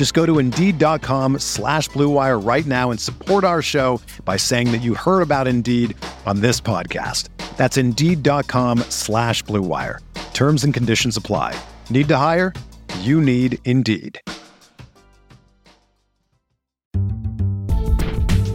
[0.00, 4.78] Just go to Indeed.com slash BlueWire right now and support our show by saying that
[4.78, 7.28] you heard about Indeed on this podcast.
[7.58, 9.98] That's Indeed.com slash BlueWire.
[10.32, 11.54] Terms and conditions apply.
[11.90, 12.54] Need to hire?
[13.00, 14.18] You need Indeed.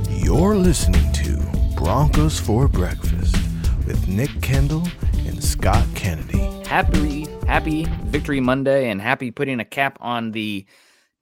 [0.09, 3.35] You're listening to Broncos for Breakfast
[3.85, 4.89] with Nick Kendall
[5.27, 6.39] and Scott Kennedy.
[6.65, 10.65] Happy, happy Victory Monday, and happy putting a cap on the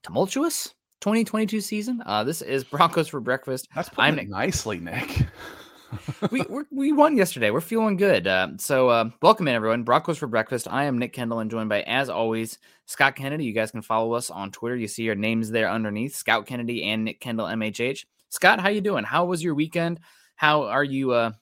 [0.04, 2.02] tumultuous 2022 season.
[2.06, 3.68] Uh, this is Broncos for Breakfast.
[3.74, 5.26] That's putting it nicely, Nick.
[6.30, 7.50] we we won yesterday.
[7.50, 8.26] We're feeling good.
[8.26, 9.82] Uh, so uh, welcome in everyone.
[9.82, 10.68] Broncos for breakfast.
[10.70, 13.44] I am Nick Kendall and joined by, as always, Scott Kennedy.
[13.44, 14.76] You guys can follow us on Twitter.
[14.76, 18.04] You see your names there underneath, Scout Kennedy and Nick Kendall MHH.
[18.28, 19.04] Scott, how you doing?
[19.04, 20.00] How was your weekend?
[20.36, 21.32] How are you uh,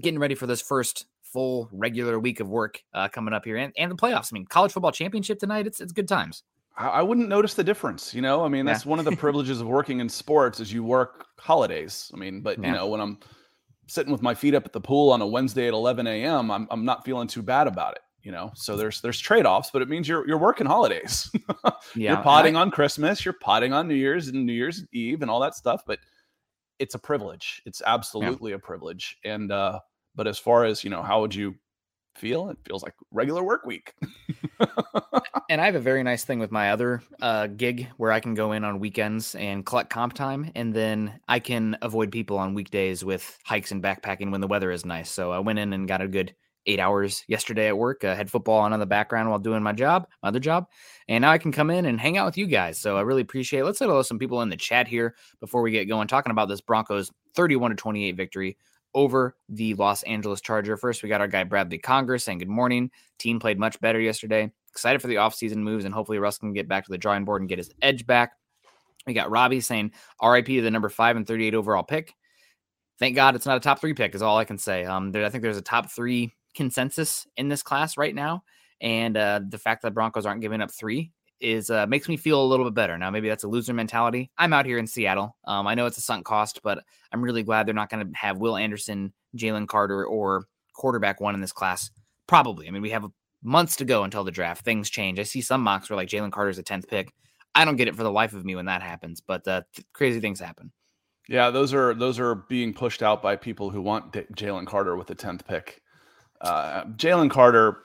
[0.00, 3.72] getting ready for this first full regular week of work uh, coming up here and,
[3.76, 4.32] and the playoffs?
[4.32, 5.66] I mean, college football championship tonight.
[5.66, 6.42] It's it's good times.
[6.76, 8.14] I wouldn't notice the difference.
[8.14, 8.90] You know, I mean, that's yeah.
[8.90, 12.10] one of the privileges of working in sports is you work holidays.
[12.14, 12.66] I mean, but yeah.
[12.66, 13.18] you know, when I'm
[13.88, 16.66] sitting with my feet up at the pool on a Wednesday at 11 a.m., I'm,
[16.70, 18.02] I'm not feeling too bad about it.
[18.22, 21.28] You know, so there's there's trade offs, but it means you're you're working holidays.
[21.96, 25.22] yeah, you're potting I, on Christmas, you're potting on New Year's and New Year's Eve
[25.22, 25.82] and all that stuff.
[25.84, 25.98] But
[26.78, 27.62] it's a privilege.
[27.66, 28.56] It's absolutely yeah.
[28.56, 29.16] a privilege.
[29.24, 29.80] And uh,
[30.14, 31.56] but as far as you know, how would you
[32.14, 32.50] feel?
[32.50, 33.94] It feels like regular work week.
[35.50, 38.34] and I have a very nice thing with my other uh, gig where I can
[38.34, 42.54] go in on weekends and collect comp time, and then I can avoid people on
[42.54, 45.10] weekdays with hikes and backpacking when the weather is nice.
[45.10, 46.34] So I went in and got a good
[46.66, 48.04] eight hours yesterday at work.
[48.04, 50.68] I had football on in the background while doing my job, my other job,
[51.08, 52.78] and now I can come in and hang out with you guys.
[52.78, 53.60] So I really appreciate.
[53.60, 53.64] it.
[53.64, 56.60] Let's let some people in the chat here before we get going talking about this
[56.60, 58.56] Broncos 31 to 28 victory
[58.94, 60.76] over the Los Angeles Charger.
[60.76, 62.90] First, we got our guy Bradley Conger saying good morning.
[63.18, 64.50] Team played much better yesterday.
[64.70, 67.42] Excited for the offseason moves, and hopefully Russ can get back to the drawing board
[67.42, 68.32] and get his edge back.
[69.06, 69.92] We got Robbie saying
[70.22, 72.14] RIP to the number five and 38 overall pick.
[72.98, 74.84] Thank God it's not a top three pick, is all I can say.
[74.84, 78.44] Um, there, I think there's a top three consensus in this class right now.
[78.80, 82.42] And uh, the fact that Broncos aren't giving up three is uh, makes me feel
[82.42, 82.96] a little bit better.
[82.96, 84.30] Now, maybe that's a loser mentality.
[84.38, 85.36] I'm out here in Seattle.
[85.44, 86.82] Um, I know it's a sunk cost, but
[87.12, 91.34] I'm really glad they're not going to have Will Anderson, Jalen Carter, or quarterback one
[91.34, 91.90] in this class.
[92.26, 92.68] Probably.
[92.68, 93.06] I mean, we have
[93.42, 94.64] months to go until the draft.
[94.64, 95.18] Things change.
[95.18, 97.12] I see some mocks where like Jalen Carter's a 10th pick.
[97.54, 99.86] I don't get it for the life of me when that happens, but uh, th-
[99.92, 100.72] crazy things happen.
[101.28, 104.96] Yeah, those are those are being pushed out by people who want D- Jalen Carter
[104.96, 105.82] with the 10th pick.
[106.40, 107.82] Uh, Jalen Carter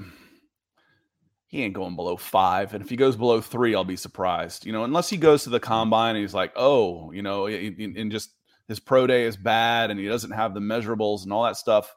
[1.48, 2.74] he ain't going below five.
[2.74, 4.66] And if he goes below three, I'll be surprised.
[4.66, 8.12] You know, unless he goes to the combine and he's like, oh, you know, and
[8.12, 8.32] just
[8.68, 11.96] his pro day is bad and he doesn't have the measurables and all that stuff,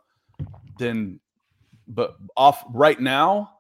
[0.78, 1.18] then,
[1.88, 3.50] but off right now,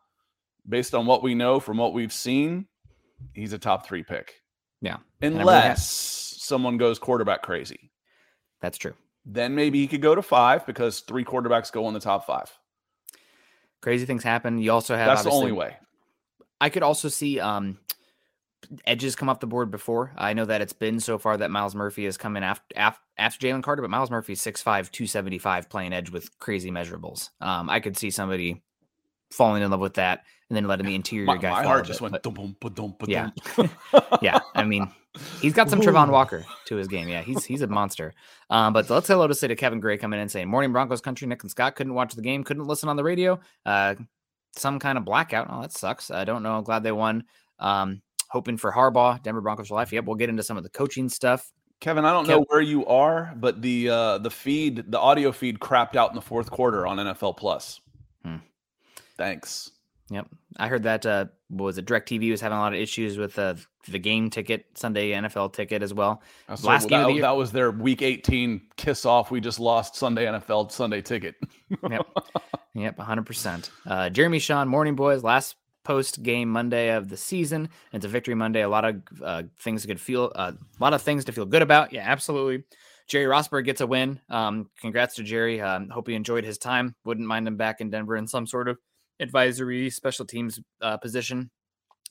[0.68, 2.66] based on what we know from what we've seen,
[3.32, 4.34] he's a top three pick.
[4.80, 4.98] Yeah.
[5.20, 7.90] Unless someone goes quarterback crazy.
[8.60, 8.94] That's true.
[9.26, 12.50] Then maybe he could go to five because three quarterbacks go in the top five.
[13.80, 14.58] Crazy things happen.
[14.58, 15.76] You also have that's the only way.
[16.60, 17.78] I could also see um,
[18.86, 20.12] edges come off the board before.
[20.16, 23.00] I know that it's been so far that Myles Murphy has come in after after,
[23.16, 27.30] after Jalen Carter, but Myles Murphy is 6'5", 275 playing edge with crazy measurables.
[27.40, 28.62] Um, I could see somebody
[29.30, 31.50] falling in love with that and then letting the interior my, guy.
[31.50, 32.20] My heart just went.
[32.22, 33.30] Dum, dum, yeah,
[34.22, 34.40] yeah.
[34.54, 34.90] I mean,
[35.40, 37.08] he's got some Travon Walker to his game.
[37.08, 38.12] Yeah, he's he's a monster.
[38.50, 40.72] Um, but let's say, hello to say to Kevin Gray coming in and saying, "Morning
[40.72, 43.38] Broncos country." Nick and Scott couldn't watch the game, couldn't listen on the radio.
[43.64, 43.94] Uh,
[44.56, 45.46] some kind of blackout.
[45.48, 46.10] Oh, that sucks.
[46.10, 46.56] I don't know.
[46.56, 47.24] I'm glad they won.
[47.60, 49.92] Um, hoping for Harbaugh, Denver Broncos for life.
[49.92, 51.52] Yep, we'll get into some of the coaching stuff.
[51.78, 55.60] Kevin, I don't know where you are, but the uh, the feed, the audio feed,
[55.60, 57.80] crapped out in the fourth quarter on NFL Plus.
[58.24, 58.36] Hmm.
[59.16, 59.70] Thanks.
[60.10, 60.26] Yep,
[60.56, 61.06] I heard that.
[61.06, 63.54] Uh, was it Directv was having a lot of issues with uh,
[63.88, 66.22] the game ticket, Sunday NFL ticket as well.
[66.54, 69.30] So Last that, game the that was their Week 18 kiss off.
[69.30, 71.36] We just lost Sunday NFL Sunday ticket.
[71.88, 72.06] yep.
[72.74, 73.70] Yep, 100%.
[73.84, 75.24] Uh, Jeremy Sean, morning boys.
[75.24, 77.68] Last post game Monday of the season.
[77.92, 78.62] It's a victory Monday.
[78.62, 81.46] A lot of uh, things to good feel, uh, a lot of things to feel
[81.46, 81.92] good about.
[81.92, 82.64] Yeah, absolutely.
[83.08, 84.20] Jerry Rosburg gets a win.
[84.28, 85.60] Um, congrats to Jerry.
[85.60, 86.94] Um, hope he enjoyed his time.
[87.04, 88.78] Wouldn't mind him back in Denver in some sort of
[89.20, 91.50] advisory special teams uh, position.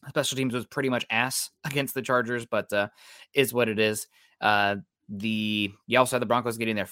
[0.08, 2.88] Special teams was pretty much ass against the Chargers, but uh,
[3.34, 4.08] is what it is.
[4.40, 4.78] Uh,
[5.10, 6.90] the you also had the Broncos getting their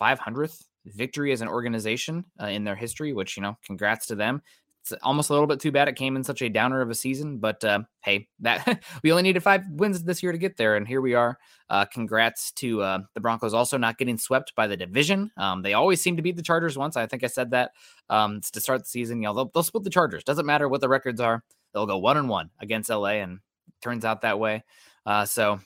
[0.00, 4.42] 500th victory as an organization uh, in their history, which you know, congrats to them.
[4.90, 6.94] It's almost a little bit too bad it came in such a downer of a
[6.94, 10.76] season, but uh, hey, that we only needed five wins this year to get there,
[10.76, 11.38] and here we are.
[11.68, 15.32] Uh, congrats to uh, the Broncos also not getting swept by the division.
[15.36, 16.96] Um, they always seem to beat the Chargers once.
[16.96, 17.72] I think I said that
[18.08, 19.18] um, to start the season.
[19.22, 20.22] You know, they'll, they'll split the Chargers.
[20.22, 21.42] Doesn't matter what the records are.
[21.74, 23.40] They'll go one and one against LA, and
[23.82, 24.64] turns out that way.
[25.04, 25.60] Uh, so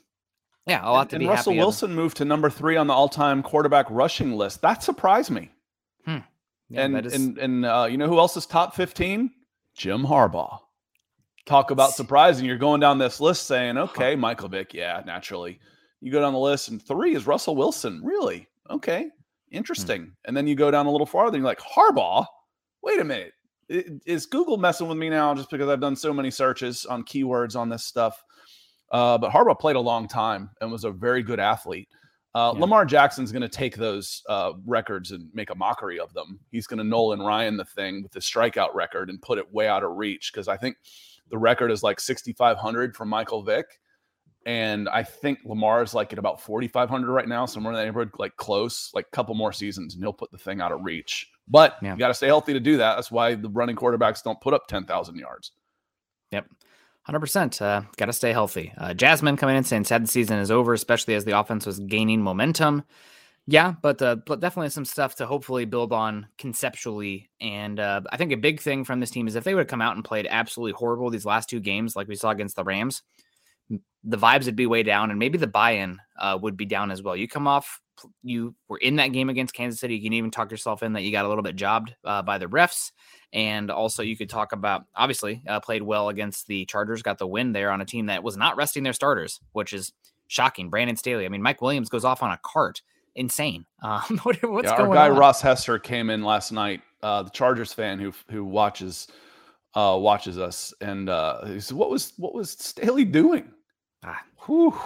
[0.67, 2.94] yeah, a lot and, to and be Russell Wilson moved to number three on the
[2.94, 4.62] all-time quarterback rushing list.
[4.62, 5.50] That surprised me.
[6.70, 7.14] Yeah, and, is...
[7.14, 9.31] and and uh, you know who else is top fifteen?
[9.76, 10.58] Jim Harbaugh.
[11.46, 12.44] Talk about surprising.
[12.44, 15.58] You're going down this list saying, okay, Michael Vick, yeah, naturally.
[16.00, 18.00] You go down the list, and three is Russell Wilson.
[18.05, 18.46] Really?
[18.69, 19.56] Okay, hmm.
[19.56, 20.02] interesting.
[20.02, 20.11] Hmm.
[20.26, 22.25] And then you go down a little farther, and you're like, Harbaugh.
[22.82, 23.32] Wait a minute.
[23.69, 27.56] Is Google messing with me now just because I've done so many searches on keywords
[27.56, 28.22] on this stuff?
[28.90, 31.88] Uh, but Harbaugh played a long time and was a very good athlete.
[32.35, 32.61] Uh, yeah.
[32.61, 36.38] Lamar Jackson's going to take those uh, records and make a mockery of them.
[36.50, 39.67] He's going to Nolan Ryan the thing with the strikeout record and put it way
[39.67, 40.77] out of reach because I think
[41.31, 43.67] the record is like 6,500 from Michael Vick.
[44.47, 48.12] And I think Lamar is like at about 4,500 right now, somewhere in that neighborhood,
[48.19, 51.31] like close, like a couple more seasons, and he'll put the thing out of reach.
[51.47, 51.93] But yeah.
[51.93, 52.94] you got to stay healthy to do that.
[52.94, 55.53] That's why the running quarterbacks don't put up 10,000 yards.
[56.31, 56.47] Yep.
[57.11, 57.61] 100%.
[57.61, 58.73] Uh, Got to stay healthy.
[58.79, 61.81] Uh, Jasmine coming in saying sad the season is over, especially as the offense was
[61.81, 62.85] gaining momentum.
[63.47, 67.31] Yeah, but, uh, but definitely some stuff to hopefully build on conceptually.
[67.41, 69.69] And uh, I think a big thing from this team is if they would have
[69.69, 72.65] come out and played absolutely horrible these last two games, like we saw against the
[72.65, 73.03] Rams,
[74.05, 77.03] the vibes would be way down, and maybe the buy-in uh, would be down as
[77.03, 77.17] well.
[77.17, 77.81] You come off,
[78.23, 79.97] you were in that game against Kansas City.
[79.97, 82.39] You can even talk yourself in that you got a little bit jobbed uh, by
[82.39, 82.93] the refs,
[83.32, 87.27] and also, you could talk about obviously uh, played well against the Chargers, got the
[87.27, 89.93] win there on a team that was not resting their starters, which is
[90.27, 90.69] shocking.
[90.69, 91.27] Brandon Staley.
[91.27, 92.82] I mean, Mike Williams goes off on a cart.
[93.15, 93.67] Insane.
[93.82, 95.17] Um, what, what's yeah, our going guy on?
[95.17, 96.82] Ross Hester came in last night.
[97.03, 99.09] Uh, the Chargers fan who who watches
[99.75, 103.50] uh, watches us, and uh, he said, "What was what was Staley doing?"
[104.05, 104.79] Ah, Whew.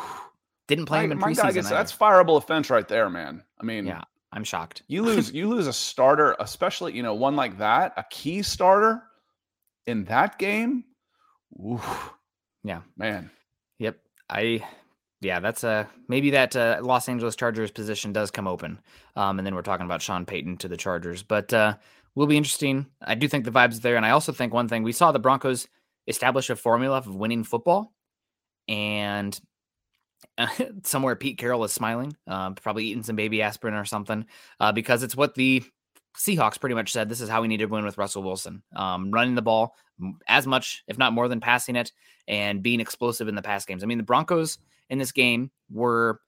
[0.67, 1.55] Didn't play my, him in preseason.
[1.55, 3.43] Gets, that's fireable offense right there, man.
[3.61, 4.03] I mean, yeah.
[4.35, 4.83] I'm shocked.
[4.89, 9.01] You lose you lose a starter, especially you know one like that, a key starter
[9.87, 10.85] in that game.
[12.65, 13.31] Yeah, man.
[13.79, 13.99] Yep.
[14.29, 14.65] I
[15.21, 18.81] yeah, that's a maybe that uh, Los Angeles Chargers position does come open.
[19.15, 21.77] Um, and then we're talking about Sean Payton to the Chargers, but uh,
[22.15, 22.87] will be interesting.
[23.03, 25.19] I do think the vibes there, and I also think one thing we saw the
[25.19, 25.69] Broncos
[26.07, 27.95] establish a formula of winning football,
[28.67, 29.39] and
[30.85, 34.27] somewhere Pete Carroll is smiling, uh, probably eating some baby aspirin or something,
[34.61, 35.63] uh, because it's what the
[36.17, 37.09] Seahawks pretty much said.
[37.09, 39.75] This is how we need to win with Russell Wilson, um, running the ball
[40.29, 41.93] as much, if not more than passing it,
[42.29, 43.83] and being explosive in the pass games.
[43.83, 44.59] I mean, the Broncos
[44.91, 46.21] in this game were.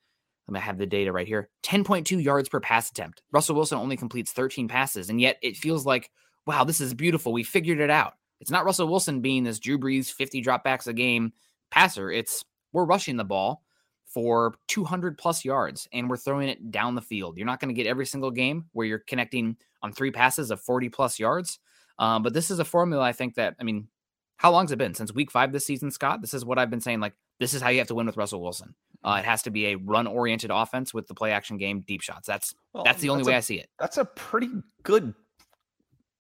[0.49, 1.49] I'm gonna have the data right here.
[1.65, 3.21] 10.2 yards per pass attempt.
[3.33, 6.09] Russell Wilson only completes 13 passes, and yet it feels like,
[6.47, 7.33] wow, this is beautiful.
[7.33, 8.15] We figured it out.
[8.41, 11.33] It's not Russell Wilson being this Drew Brees 50 dropbacks a game
[11.73, 12.13] passer.
[12.13, 13.65] It's we're rushing the ball
[14.07, 17.37] for 200 plus yards and we're throwing it down the field.
[17.37, 20.61] You're not going to get every single game where you're connecting on three passes of
[20.61, 21.59] 40 plus yards.
[21.99, 23.89] Um, but this is a formula I think that, I mean,
[24.37, 26.21] how long's it been since week five this season, Scott?
[26.21, 27.01] This is what I've been saying.
[27.01, 28.75] Like, this is how you have to win with Russell Wilson.
[29.03, 32.03] Uh, it has to be a run oriented offense with the play action game, deep
[32.03, 32.27] shots.
[32.27, 33.69] That's well, that's the only way a, I see it.
[33.79, 34.51] That's a pretty
[34.83, 35.15] good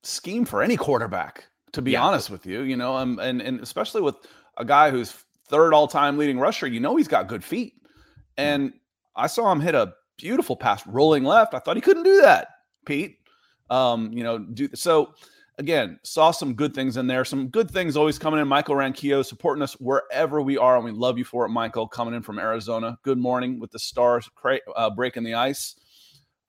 [0.03, 2.03] scheme for any quarterback, to be yeah.
[2.03, 2.63] honest with you.
[2.63, 4.17] You know, um, and and especially with
[4.57, 7.75] a guy who's third all time leading rusher, you know he's got good feet.
[8.37, 8.73] And
[9.15, 11.55] I saw him hit a beautiful pass rolling left.
[11.55, 12.49] I thought he couldn't do that,
[12.85, 13.19] Pete.
[13.71, 15.15] Um, you know, do so
[15.59, 17.25] again, saw some good things in there.
[17.25, 18.49] Some good things always coming in.
[18.49, 22.15] Michael Ranquillo supporting us wherever we are, and we love you for it, Michael, coming
[22.15, 22.99] in from Arizona.
[23.03, 24.29] Good morning with the stars
[24.77, 25.77] uh, breaking the ice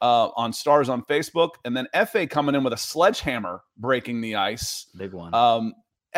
[0.01, 4.35] uh, on stars on Facebook, and then FA coming in with a sledgehammer breaking the
[4.35, 4.87] ice.
[4.97, 5.33] Big one.
[5.33, 5.73] Um,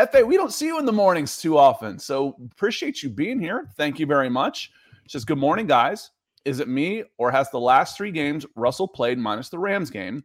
[0.08, 3.70] FA, we don't see you in the mornings too often, so appreciate you being here.
[3.76, 4.72] Thank you very much
[5.10, 6.12] says, Good morning, guys.
[6.46, 10.24] Is it me or has the last three games Russell played minus the Rams game?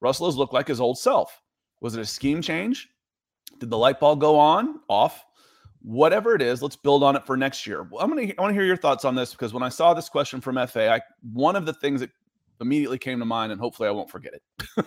[0.00, 1.40] Russell has looked like his old self.
[1.80, 2.88] Was it a scheme change?
[3.58, 5.24] Did the light bulb go on, off?
[5.82, 7.88] Whatever it is, let's build on it for next year.
[7.98, 10.08] I'm gonna I want to hear your thoughts on this because when I saw this
[10.08, 11.00] question from FA, I
[11.32, 12.10] one of the things that
[12.60, 14.42] immediately came to mind, and hopefully I won't forget it.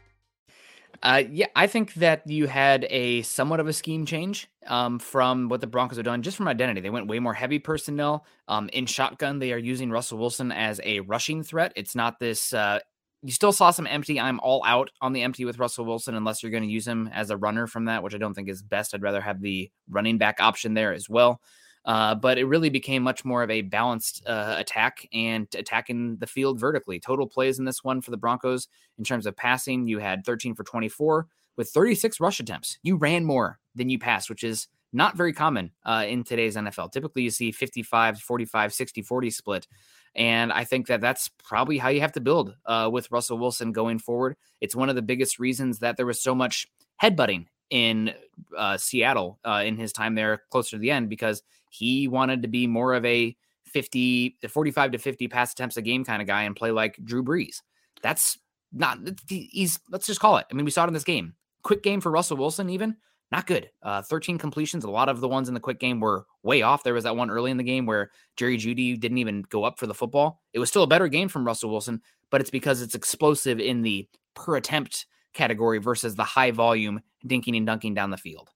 [1.03, 5.49] Uh, yeah, I think that you had a somewhat of a scheme change um, from
[5.49, 6.79] what the Broncos have done, just from identity.
[6.79, 8.25] They went way more heavy personnel.
[8.47, 11.73] Um, in shotgun, they are using Russell Wilson as a rushing threat.
[11.75, 12.53] It's not this.
[12.53, 12.79] Uh,
[13.23, 14.19] you still saw some empty.
[14.19, 17.09] I'm all out on the empty with Russell Wilson, unless you're going to use him
[17.13, 18.93] as a runner from that, which I don't think is best.
[18.93, 21.41] I'd rather have the running back option there as well.
[21.85, 26.27] Uh, but it really became much more of a balanced uh, attack and attacking the
[26.27, 26.99] field vertically.
[26.99, 30.53] Total plays in this one for the Broncos in terms of passing, you had 13
[30.53, 32.77] for 24 with 36 rush attempts.
[32.83, 36.91] You ran more than you passed, which is not very common uh, in today's NFL.
[36.91, 39.67] Typically, you see 55, 45, 60, 40 split.
[40.15, 43.71] And I think that that's probably how you have to build uh, with Russell Wilson
[43.71, 44.35] going forward.
[44.59, 46.67] It's one of the biggest reasons that there was so much
[47.01, 48.13] headbutting in
[48.57, 51.41] uh, Seattle uh, in his time there closer to the end because
[51.71, 53.35] he wanted to be more of a
[53.65, 57.23] 50, 45 to 50 pass attempts a game kind of guy and play like Drew
[57.23, 57.61] Brees.
[58.01, 58.37] That's
[58.73, 60.45] not, he's, let's just call it.
[60.51, 61.33] I mean, we saw it in this game.
[61.63, 62.97] Quick game for Russell Wilson, even
[63.31, 63.69] not good.
[63.81, 64.83] Uh, 13 completions.
[64.83, 66.83] A lot of the ones in the quick game were way off.
[66.83, 69.79] There was that one early in the game where Jerry Jeudy didn't even go up
[69.79, 70.41] for the football.
[70.53, 73.83] It was still a better game from Russell Wilson, but it's because it's explosive in
[73.83, 78.49] the per attempt category versus the high volume dinking and dunking down the field.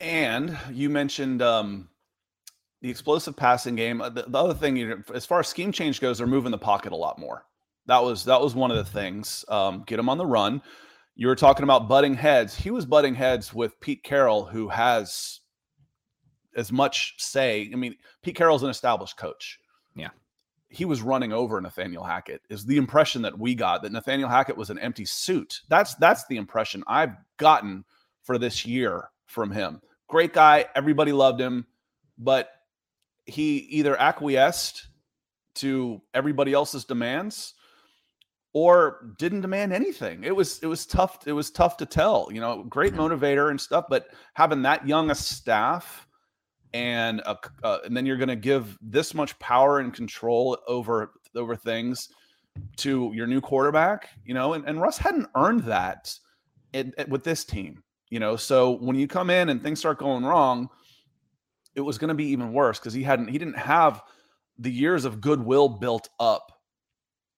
[0.00, 1.88] And you mentioned um,
[2.86, 4.00] the explosive passing game.
[4.00, 6.52] Uh, the, the other thing, you know, as far as scheme change goes, they're moving
[6.52, 7.44] the pocket a lot more.
[7.86, 9.44] That was that was one of the things.
[9.48, 10.62] Um, get them on the run.
[11.16, 12.54] You were talking about butting heads.
[12.54, 15.40] He was butting heads with Pete Carroll, who has
[16.56, 17.68] as much say.
[17.72, 19.58] I mean, Pete Carroll's an established coach.
[19.96, 20.10] Yeah.
[20.68, 22.42] He was running over Nathaniel Hackett.
[22.50, 25.62] Is the impression that we got that Nathaniel Hackett was an empty suit.
[25.68, 27.84] That's that's the impression I've gotten
[28.22, 29.80] for this year from him.
[30.08, 31.66] Great guy, everybody loved him,
[32.16, 32.48] but
[33.26, 34.88] he either acquiesced
[35.56, 37.54] to everybody else's demands
[38.52, 40.24] or didn't demand anything.
[40.24, 41.26] It was it was tough.
[41.26, 42.28] It was tough to tell.
[42.32, 46.06] You know, great motivator and stuff, but having that young a staff
[46.72, 51.12] and a, uh, and then you're going to give this much power and control over
[51.34, 52.08] over things
[52.76, 54.08] to your new quarterback.
[54.24, 56.14] You know, and, and Russ hadn't earned that
[56.72, 57.82] it, it, with this team.
[58.08, 60.70] You know, so when you come in and things start going wrong
[61.76, 64.02] it was going to be even worse because he hadn't he didn't have
[64.58, 66.52] the years of goodwill built up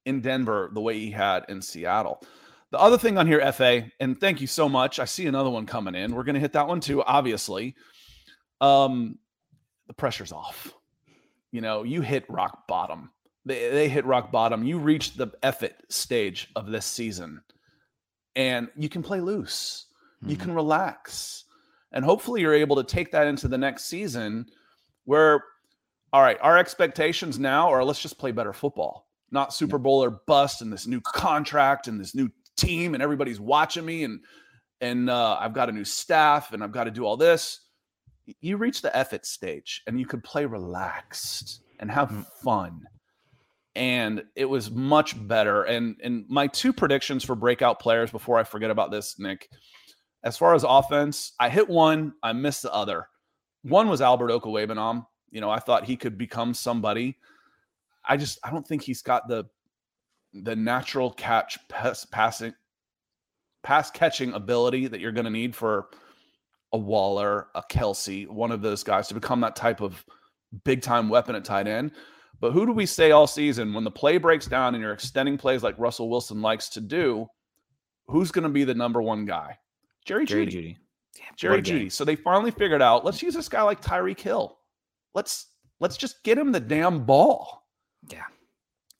[0.06, 2.22] in Denver the way he had in Seattle.
[2.70, 4.98] The other thing on here, FA, and thank you so much.
[5.00, 6.14] I see another one coming in.
[6.14, 7.76] We're going to hit that one too, obviously.
[8.60, 9.18] Um,
[9.88, 10.72] the pressure's off.
[11.52, 13.10] You know, you hit rock bottom.
[13.46, 14.64] They, they hit rock bottom.
[14.64, 17.42] You reached the effort stage of this season.
[18.36, 19.86] and you can play loose.
[20.22, 20.30] Mm-hmm.
[20.30, 21.44] You can relax.
[21.92, 24.46] And hopefully you're able to take that into the next season
[25.04, 25.42] where,
[26.12, 30.20] all right, our expectations now are let's just play better football, not Super Bowl or
[30.26, 34.20] bust and this new contract and this new team and everybody's watching me and
[34.80, 37.60] and uh, I've got a new staff and I've got to do all this.
[38.40, 42.22] You reach the effort stage and you could play relaxed and have mm-hmm.
[42.44, 42.82] fun.
[43.74, 45.62] And it was much better.
[45.62, 49.48] And and my two predictions for breakout players before I forget about this, Nick.
[50.24, 53.08] As far as offense, I hit one, I missed the other.
[53.62, 55.06] One was Albert Okwuegbunam.
[55.30, 57.16] You know, I thought he could become somebody.
[58.04, 59.46] I just I don't think he's got the
[60.32, 62.54] the natural catch pass, passing
[63.62, 65.88] pass catching ability that you're going to need for
[66.72, 70.04] a Waller, a Kelsey, one of those guys to become that type of
[70.64, 71.92] big time weapon at tight end.
[72.40, 75.36] But who do we say all season when the play breaks down and you're extending
[75.36, 77.26] plays like Russell Wilson likes to do?
[78.06, 79.58] Who's going to be the number one guy?
[80.08, 80.46] Jerry, Jerry.
[80.46, 80.76] Jeudy.
[81.16, 81.92] Yeah, Jerry Jeudy.
[81.92, 84.58] So they finally figured out let's use this guy like Tyreek Hill.
[85.14, 85.46] Let's
[85.80, 87.66] let's just get him the damn ball.
[88.10, 88.24] Yeah.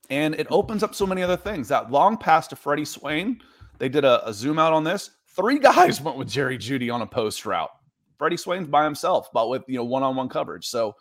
[0.09, 1.67] And it opens up so many other things.
[1.67, 3.41] That long pass to Freddie Swain
[3.79, 5.09] they did a, a zoom out on this.
[5.35, 7.71] Three guys went with Jerry Jeudy on a post route.
[8.17, 10.67] Freddie Swain's by himself, but with you know one-on-one coverage.
[10.67, 10.95] So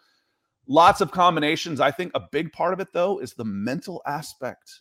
[0.69, 1.81] lots of combinations.
[1.81, 4.81] I think a big part of it though is the mental aspect.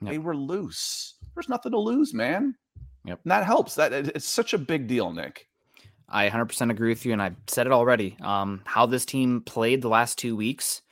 [0.00, 0.10] Yep.
[0.10, 1.16] They were loose.
[1.34, 2.54] There's nothing to lose, man.
[3.04, 3.20] Yep.
[3.24, 3.74] And that helps.
[3.74, 5.48] That it's such a big deal, Nick.
[6.08, 8.16] I 100% agree with you, and I said it already.
[8.20, 10.82] Um, how this team played the last two weeks,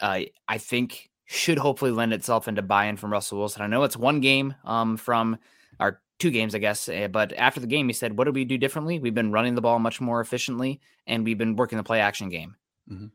[0.00, 3.62] uh, I think should hopefully lend itself into buy-in from Russell Wilson.
[3.62, 5.38] I know it's one game um, from
[5.78, 6.88] or two games, I guess.
[6.88, 8.98] Eh, but after the game, he said, "What do we do differently?
[8.98, 12.28] We've been running the ball much more efficiently, and we've been working the play action
[12.28, 12.56] game."
[12.90, 13.06] Mm-hmm.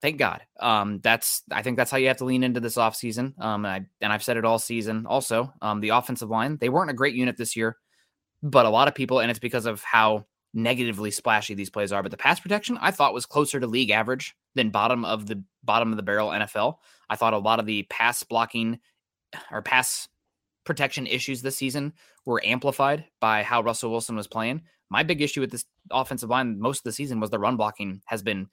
[0.00, 0.42] Thank God.
[0.60, 3.38] Um, that's I think that's how you have to lean into this offseason.
[3.42, 5.06] Um, and I and I've said it all season.
[5.06, 7.76] Also, um, the offensive line they weren't a great unit this year,
[8.42, 12.02] but a lot of people, and it's because of how negatively splashy these plays are.
[12.02, 15.42] But the pass protection I thought was closer to league average than bottom of the
[15.64, 16.76] bottom of the barrel NFL.
[17.10, 18.78] I thought a lot of the pass blocking
[19.50, 20.08] or pass
[20.64, 21.92] protection issues this season
[22.24, 24.62] were amplified by how Russell Wilson was playing.
[24.90, 28.02] My big issue with this offensive line most of the season was the run blocking
[28.06, 28.48] has been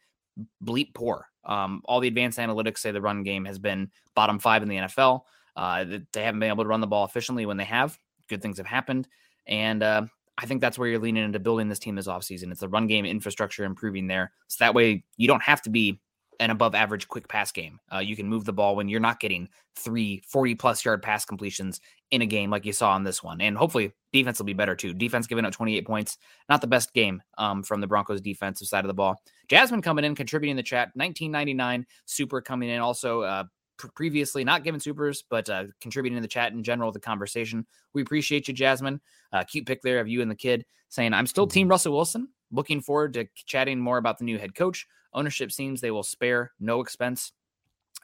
[0.64, 1.28] bleep poor.
[1.44, 4.78] Um, all the advanced analytics say the run game has been bottom five in the
[4.78, 5.22] NFL.
[5.56, 7.98] Uh, they haven't been able to run the ball efficiently when they have.
[8.28, 9.08] Good things have happened.
[9.48, 10.06] And uh,
[10.38, 12.52] I think that's where you're leaning into building this team this offseason.
[12.52, 14.32] It's the run game infrastructure improving there.
[14.48, 16.00] So that way you don't have to be
[16.40, 17.80] an above average quick pass game.
[17.94, 21.26] Uh, you can move the ball when you're not getting three 40 plus yard pass
[21.26, 21.80] completions
[22.12, 23.42] in a game like you saw on this one.
[23.42, 24.94] And hopefully defense will be better too.
[24.94, 26.18] Defense giving up 28 points,
[26.50, 29.22] not the best game um, from the Broncos defensive side of the ball.
[29.50, 33.44] Jasmine coming in, contributing in the chat, 1999 super coming in also uh,
[33.78, 37.66] previously not given supers, but uh, contributing in the chat in general, the conversation.
[37.94, 39.02] We appreciate you, Jasmine.
[39.32, 41.72] Uh, cute pic there of you and the kid saying, I'm still team mm-hmm.
[41.72, 42.30] Russell Wilson.
[42.52, 44.88] Looking forward to chatting more about the new head coach.
[45.14, 47.32] Ownership seems they will spare no expense.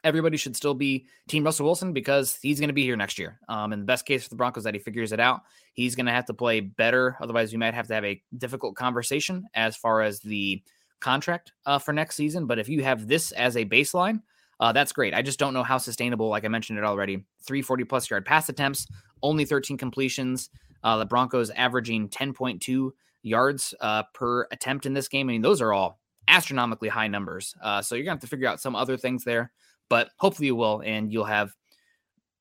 [0.04, 3.38] Everybody should still be Team Russell Wilson because he's going to be here next year.
[3.48, 5.42] Um, and the best case for the Broncos that he figures it out.
[5.74, 7.16] He's going to have to play better.
[7.20, 10.60] Otherwise, we might have to have a difficult conversation as far as the
[10.98, 12.46] contract uh, for next season.
[12.46, 14.22] But if you have this as a baseline,
[14.62, 15.12] uh, that's great.
[15.12, 18.48] I just don't know how sustainable, like I mentioned it already, 340 plus yard pass
[18.48, 18.86] attempts,
[19.20, 20.50] only 13 completions.
[20.84, 22.92] Uh, the Broncos averaging 10.2
[23.24, 25.28] yards uh, per attempt in this game.
[25.28, 25.98] I mean, those are all
[26.28, 27.56] astronomically high numbers.
[27.60, 29.50] Uh, so you're gonna have to figure out some other things there,
[29.90, 31.56] but hopefully you will, and you'll have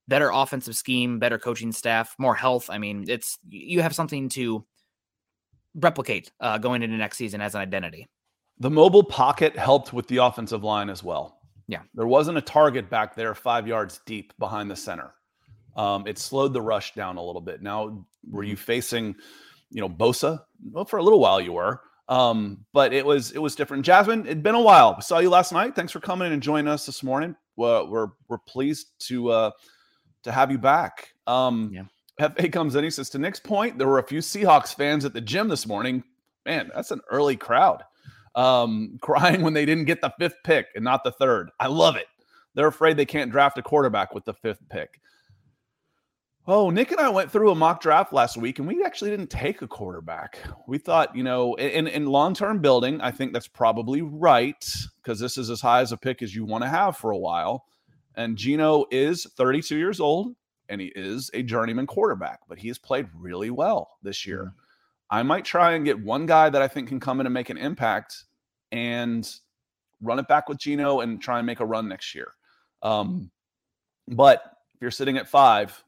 [0.08, 2.70] better offensive scheme, better coaching staff, more health.
[2.70, 4.64] I mean, it's you have something to
[5.74, 8.08] replicate uh, going into next season as an identity.
[8.60, 11.41] The mobile pocket helped with the offensive line as well.
[11.72, 15.14] Yeah, there wasn't a target back there five yards deep behind the center.
[15.78, 17.62] Um, it slowed the rush down a little bit.
[17.62, 18.62] Now, were you mm-hmm.
[18.62, 19.16] facing,
[19.70, 20.42] you know, Bosa?
[20.70, 21.80] Well, for a little while you were.
[22.10, 23.86] Um, but it was it was different.
[23.86, 24.96] Jasmine, it'd been a while.
[24.98, 25.74] We saw you last night.
[25.74, 27.38] Thanks for coming in and joining us this morning.
[27.56, 29.52] We're we're, we're pleased to uh,
[30.24, 31.14] to have you back.
[31.26, 32.28] Um, yeah.
[32.28, 32.84] FA comes in.
[32.84, 35.66] He says to Nick's point, there were a few Seahawks fans at the gym this
[35.66, 36.04] morning.
[36.46, 37.82] Man, that's an early crowd.
[38.36, 41.50] Um, crying when they didn't get the fifth pick and not the third.
[41.60, 42.08] I love it.
[42.54, 45.00] They're afraid they can't draft a quarterback with the fifth pick.
[46.48, 49.30] Oh, Nick and I went through a mock draft last week, and we actually didn't
[49.30, 50.40] take a quarterback.
[50.68, 54.66] We thought, you know, in, in long term building, I think that's probably right
[54.98, 57.18] because this is as high as a pick as you want to have for a
[57.18, 57.66] while.
[58.16, 60.36] And Geno is 32 years old,
[60.68, 64.46] and he is a journeyman quarterback, but he has played really well this year.
[64.46, 64.58] Mm-hmm.
[65.12, 67.50] I might try and get one guy that I think can come in and make
[67.50, 68.24] an impact
[68.72, 69.30] and
[70.02, 72.32] run it back with Geno and try and make a run next year.
[72.82, 73.30] Um,
[74.08, 74.42] but
[74.74, 75.84] if you're sitting at five,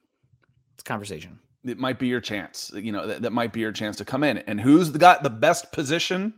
[0.76, 1.40] it's conversation.
[1.64, 2.72] it might be your chance.
[2.76, 4.40] You know, that, that might be your chance to come in.
[4.40, 6.34] And who's got the best position?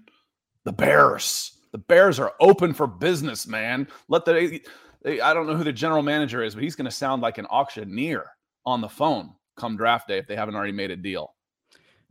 [0.63, 1.51] The Bears.
[1.71, 3.87] The Bears are open for business, man.
[4.07, 4.61] Let the
[5.05, 7.45] I don't know who the general manager is, but he's going to sound like an
[7.47, 8.25] auctioneer
[8.65, 11.34] on the phone come draft day if they haven't already made a deal.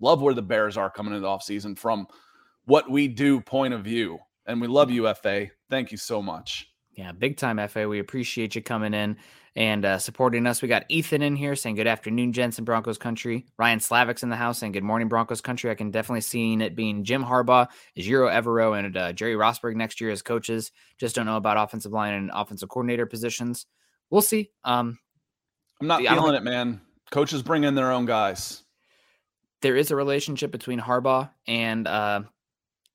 [0.05, 2.07] Love where the Bears are coming into the offseason from
[2.67, 4.19] what we do point of view.
[4.45, 5.47] And we love you, FA.
[5.71, 6.69] Thank you so much.
[6.93, 7.89] Yeah, big time, FA.
[7.89, 9.17] We appreciate you coming in
[9.57, 10.61] and uh, supporting us.
[10.61, 13.47] We got Ethan in here saying good afternoon, gents in Broncos country.
[13.57, 15.71] Ryan Slavik's in the house saying good morning, Broncos country.
[15.71, 20.03] I can definitely see it being Jim Harbaugh, Ejiro Evero, and uh, Jerry Rosburg next
[20.03, 20.71] year as coaches.
[20.99, 23.65] Just don't know about offensive line and offensive coordinator positions.
[24.11, 24.51] We'll see.
[24.65, 24.99] Um,
[25.81, 26.83] I'm not feeling it, man.
[27.11, 28.65] Coaches bring in their own guys.
[29.65, 32.21] There is a relationship between Harbaugh and uh,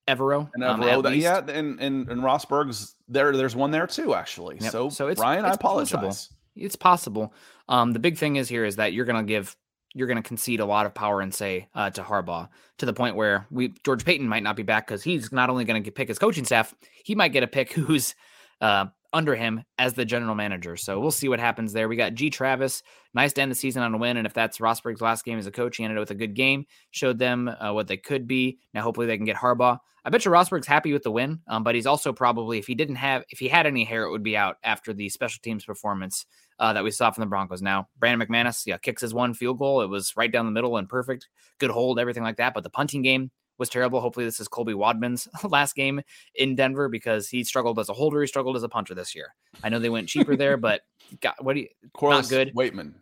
[0.08, 0.52] Evero.
[0.54, 3.36] And um, Evero, um, yeah, and, and and Rosburg's there.
[3.36, 4.60] There's one there too, actually.
[4.62, 4.72] Yep.
[4.72, 5.92] So, so it's, Ryan, it's I apologize.
[6.00, 6.36] Possible.
[6.56, 7.34] It's possible.
[7.70, 9.58] Um, the big thing is here is that you're going to give
[9.96, 12.94] you're going to concede a lot of power and say uh, to Harbaugh to the
[12.94, 15.92] point where we George Paton might not be back because he's not only going to
[15.92, 18.14] pick his coaching staff, he might get a pick who's
[18.62, 20.78] uh, under him as the general manager.
[20.78, 21.88] So we'll see what happens there.
[21.88, 24.18] We got G Travis, nice to end the season on a win.
[24.18, 26.66] And if that's Rosburg's last game as a coach, he ended with a good game,
[26.92, 28.60] showed them uh, what they could be.
[28.74, 29.80] Now, hopefully, they can get Harbaugh.
[30.06, 32.74] I bet you Rosburg's happy with the win, um, but he's also probably, if he
[32.74, 35.66] didn't have, if he had any hair, it would be out after the special teams
[35.66, 36.26] performance
[36.58, 37.62] uh, that we saw from the Broncos.
[37.62, 39.82] Now, Brandon McManus, yeah, kicks his one field goal.
[39.82, 41.28] It was right down the middle and perfect,
[41.60, 42.54] good hold, everything like that.
[42.54, 44.02] But the punting game, was terrible.
[44.02, 46.02] Hopefully, this is Colby Wadman's last game
[46.36, 48.22] in Denver because he struggled as a holder.
[48.22, 49.36] He struggled as a punter this year.
[49.64, 50.82] I know they went cheaper there, but
[51.22, 51.68] got what do you?
[51.94, 52.56] Corliss not good.
[52.56, 52.94] Waitman.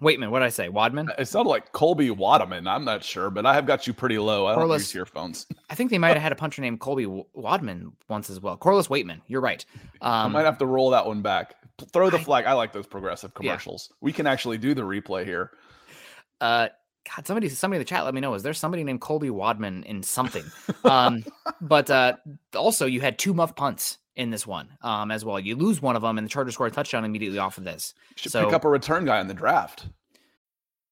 [0.00, 0.68] Waitman, what did I say?
[0.68, 1.08] Wadman?
[1.18, 2.66] It sounded like Colby Wadman.
[2.66, 4.46] I'm not sure, but I have got you pretty low.
[4.46, 5.46] I Corliss, don't use earphones.
[5.70, 8.56] I think they might have had a puncher named Colby Wadman once as well.
[8.56, 9.20] Corliss Waitman.
[9.28, 9.64] You're right.
[10.00, 11.54] Um, I might have to roll that one back.
[11.92, 12.44] Throw the flag.
[12.44, 13.88] I like those progressive commercials.
[13.90, 13.96] Yeah.
[14.00, 15.52] We can actually do the replay here.
[16.40, 16.68] Uh,
[17.04, 18.34] God, somebody, somebody in the chat, let me know.
[18.34, 20.44] Is there somebody named Colby Wadman in something?
[20.84, 21.24] um,
[21.60, 22.16] but uh,
[22.56, 25.38] also, you had two muff punts in this one um, as well.
[25.38, 27.94] You lose one of them, and the Chargers score a touchdown immediately off of this.
[28.16, 29.86] Should so, pick up a return guy in the draft.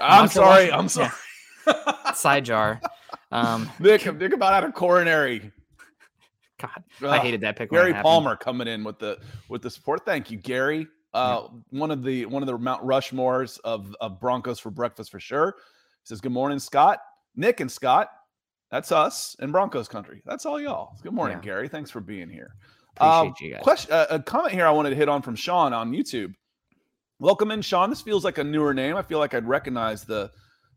[0.00, 0.72] I'm sorry.
[0.72, 1.10] I'm sorry.
[1.66, 2.12] Yeah.
[2.14, 2.80] Side jar.
[3.30, 5.52] Um, Nick, Nick about out of coronary.
[6.58, 6.70] God,
[7.02, 7.08] Ugh.
[7.08, 7.70] I hated that pick.
[7.70, 10.04] Gary Palmer coming in with the with the support.
[10.04, 10.86] Thank you, Gary.
[11.14, 11.78] Uh, yeah.
[11.78, 15.56] one of the one of the Mount Rushmores of, of Broncos for breakfast for sure.
[15.56, 17.00] He says, "Good morning, Scott,
[17.36, 18.10] Nick, and Scott.
[18.70, 20.22] That's us in Broncos country.
[20.24, 20.96] That's all y'all.
[21.02, 21.44] Good morning, yeah.
[21.44, 21.68] Gary.
[21.68, 22.54] Thanks for being here.
[22.96, 23.62] Appreciate um, you guys.
[23.62, 26.34] Question, uh, a comment here I wanted to hit on from Sean on YouTube.
[27.18, 27.90] Welcome in, Sean.
[27.90, 28.96] This feels like a newer name.
[28.96, 30.30] I feel like I'd recognize the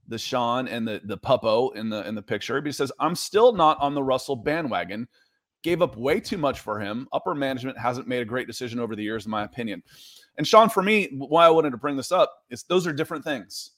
[0.08, 2.62] the Sean and the the Puppo in the in the picture.
[2.62, 5.08] But he says, I'm still not on the Russell bandwagon.
[5.64, 7.08] Gave up way too much for him.
[7.12, 9.82] Upper management hasn't made a great decision over the years, in my opinion.
[10.38, 13.24] And Sean, for me, why I wanted to bring this up is those are different
[13.24, 13.72] things.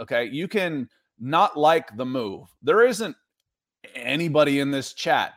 [0.00, 0.26] Okay.
[0.26, 2.48] You can not like the move.
[2.62, 3.16] There isn't
[3.96, 5.34] anybody in this chat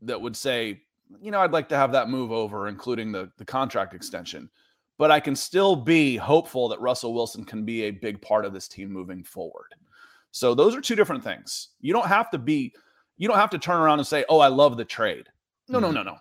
[0.00, 0.80] that would say,
[1.20, 4.48] you know, I'd like to have that move over, including the, the contract extension
[4.98, 8.52] but I can still be hopeful that Russell Wilson can be a big part of
[8.52, 9.74] this team moving forward.
[10.30, 11.70] So those are two different things.
[11.80, 12.74] You don't have to be,
[13.16, 15.28] you don't have to turn around and say, "Oh, I love the trade."
[15.68, 15.94] No, mm-hmm.
[15.94, 16.18] no, no, no.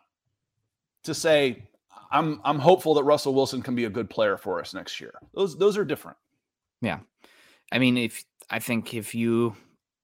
[1.05, 1.67] To say,
[2.12, 5.13] "I'm I'm hopeful that Russell Wilson can be a good player for us next year."
[5.33, 6.17] Those those are different.
[6.81, 6.99] Yeah,
[7.71, 9.55] I mean, if I think if you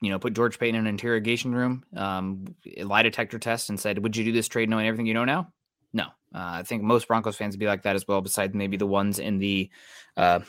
[0.01, 3.99] you know put George Paton in an interrogation room, um, lie detector test, and said,
[3.99, 5.53] "Would you do this trade knowing everything you know now?"
[5.93, 6.07] No, uh,
[6.59, 8.21] I think most Broncos fans would be like that as well.
[8.21, 9.69] Besides maybe the ones in the
[10.17, 10.39] uh,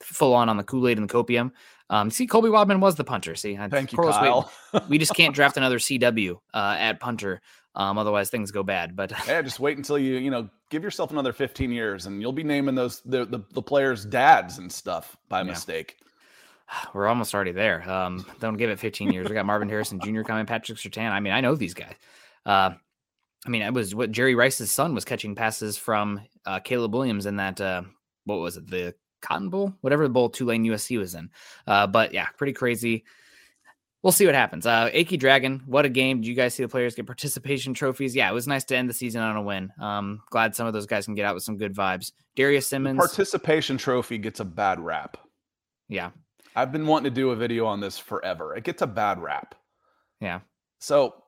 [0.00, 1.52] full on on the Kool Aid and the copium.
[1.90, 3.34] Um, see, Colby Wadman was the punter.
[3.34, 4.50] See, thank you, Kyle.
[4.88, 7.40] we just can't draft another CW uh, at punter.
[7.74, 8.96] Um, otherwise, things go bad.
[8.96, 12.32] But yeah, just wait until you you know give yourself another 15 years, and you'll
[12.32, 15.44] be naming those the the, the players' dads and stuff by yeah.
[15.44, 15.96] mistake.
[16.94, 17.88] We're almost already there.
[17.88, 19.28] Um, don't give it 15 years.
[19.28, 20.22] We got Marvin Harrison Jr.
[20.22, 21.10] coming, Patrick Surtain.
[21.10, 21.94] I mean, I know these guys.
[22.44, 22.70] Uh,
[23.46, 27.26] I mean, it was what Jerry Rice's son was catching passes from uh, Caleb Williams
[27.26, 27.60] in that.
[27.60, 27.82] Uh,
[28.24, 28.68] what was it?
[28.68, 31.30] The Cotton Bowl, whatever the bowl Tulane USC was in.
[31.66, 33.04] Uh, but yeah, pretty crazy.
[34.02, 34.64] We'll see what happens.
[34.64, 36.20] Uh, Aki Dragon, what a game!
[36.20, 38.14] Did you guys see the players get participation trophies?
[38.14, 39.72] Yeah, it was nice to end the season on a win.
[39.80, 42.12] Um, glad some of those guys can get out with some good vibes.
[42.36, 45.16] Darius Simmons, the participation trophy gets a bad rap.
[45.88, 46.10] Yeah,
[46.54, 48.54] I've been wanting to do a video on this forever.
[48.54, 49.56] It gets a bad rap.
[50.20, 50.40] Yeah.
[50.78, 51.24] So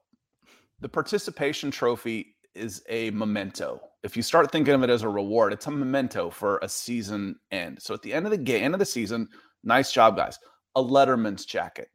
[0.81, 3.81] the participation trophy is a memento.
[4.03, 7.37] If you start thinking of it as a reward, it's a memento for a season
[7.51, 7.81] end.
[7.81, 9.29] So at the end of the game, end of the season,
[9.63, 10.39] nice job, guys.
[10.77, 11.89] A Letterman's jacket.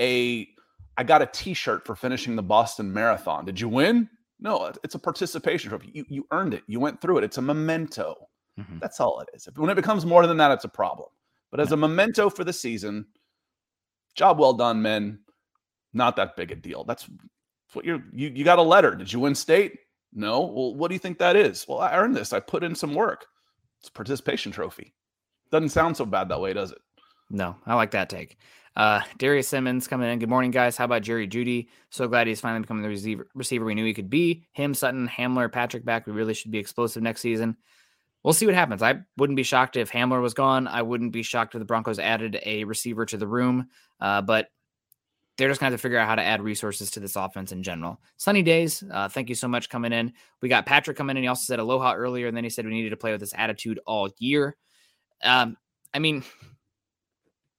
[0.00, 0.48] A
[0.96, 3.44] I got a T-shirt for finishing the Boston Marathon.
[3.44, 4.08] Did you win?
[4.40, 5.90] No, it's a participation trophy.
[5.92, 6.64] You you earned it.
[6.66, 7.24] You went through it.
[7.24, 8.28] It's a memento.
[8.58, 8.78] Mm-hmm.
[8.80, 9.48] That's all it is.
[9.54, 11.08] When it becomes more than that, it's a problem.
[11.50, 13.06] But as a memento for the season,
[14.14, 15.20] job well done, men.
[15.92, 16.84] Not that big a deal.
[16.84, 17.08] That's
[17.74, 18.94] what you're you, you got a letter.
[18.94, 19.78] Did you win state?
[20.12, 20.40] No.
[20.40, 21.66] Well, what do you think that is?
[21.68, 22.32] Well, I earned this.
[22.32, 23.26] I put in some work.
[23.80, 24.94] It's a participation trophy.
[25.50, 26.78] Doesn't sound so bad that way, does it?
[27.30, 28.38] No, I like that take.
[28.76, 30.18] Uh, Darius Simmons coming in.
[30.18, 30.76] Good morning, guys.
[30.76, 31.68] How about Jerry Jeudy?
[31.90, 34.46] So glad he's finally becoming the receiver, receiver we knew he could be.
[34.52, 36.06] Him, Sutton, Hamler, Patrick back.
[36.06, 37.56] We really should be explosive next season.
[38.22, 38.82] We'll see what happens.
[38.82, 40.68] I wouldn't be shocked if Hamler was gone.
[40.68, 43.68] I wouldn't be shocked if the Broncos added a receiver to the room.
[44.00, 44.48] Uh, but
[45.38, 47.52] they're just going to have to figure out how to add resources to this offense
[47.52, 48.00] in general.
[48.16, 48.82] Sunny days.
[48.90, 50.12] Uh, thank you so much coming in.
[50.42, 51.22] We got Patrick coming in.
[51.22, 53.34] He also said aloha earlier, and then he said we needed to play with this
[53.36, 54.56] attitude all year.
[55.22, 55.56] Um,
[55.94, 56.24] I mean,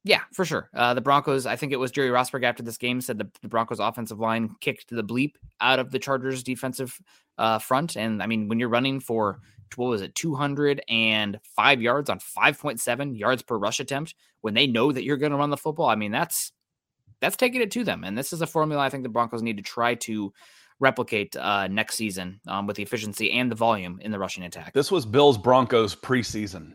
[0.04, 0.68] yeah, for sure.
[0.74, 3.48] Uh, the Broncos, I think it was Jerry Rosburg after this game said the, the,
[3.48, 7.00] Broncos offensive line kicked the bleep out of the Chargers defensive
[7.38, 7.96] uh, front.
[7.96, 9.40] And I mean, when you're running for,
[9.76, 15.04] what was it, 205 yards on 5.7 yards per rush attempt, when they know that
[15.04, 16.52] you're going to run the football, I mean, that's
[17.20, 18.04] that's taking it to them.
[18.04, 20.32] And this is a formula I think the Broncos need to try to
[20.80, 24.72] replicate uh, next season um, with the efficiency and the volume in the rushing attack.
[24.72, 26.72] This was Bills Broncos preseason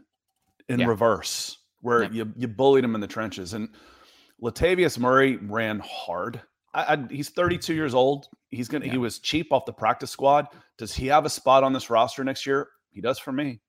[0.70, 0.86] in yeah.
[0.86, 2.10] reverse, where yeah.
[2.12, 3.54] you, you bullied them in the trenches.
[3.54, 3.70] And
[4.42, 6.42] Latavius Murray ran hard.
[6.74, 8.28] I, I, he's 32 years old.
[8.50, 8.86] He's gonna.
[8.86, 8.94] Yeah.
[8.94, 10.48] He was cheap off the practice squad.
[10.78, 12.70] Does he have a spot on this roster next year?
[12.92, 13.62] He does for me.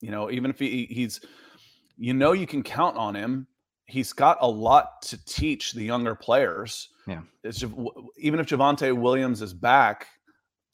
[0.00, 1.20] You know, even if he, he's,
[1.96, 3.46] you know, you can count on him
[3.86, 6.88] he's got a lot to teach the younger players.
[7.06, 7.22] Yeah.
[7.44, 7.72] It's just,
[8.18, 10.08] even if Javonte Williams is back,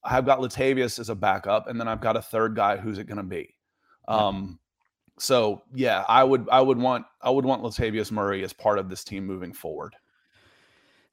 [0.03, 2.77] I've got Latavius as a backup, and then I've got a third guy.
[2.77, 3.55] Who's it going to be?
[4.09, 4.16] Yeah.
[4.16, 4.59] Um,
[5.18, 8.88] so yeah, I would I would want I would want Latavius Murray as part of
[8.88, 9.94] this team moving forward.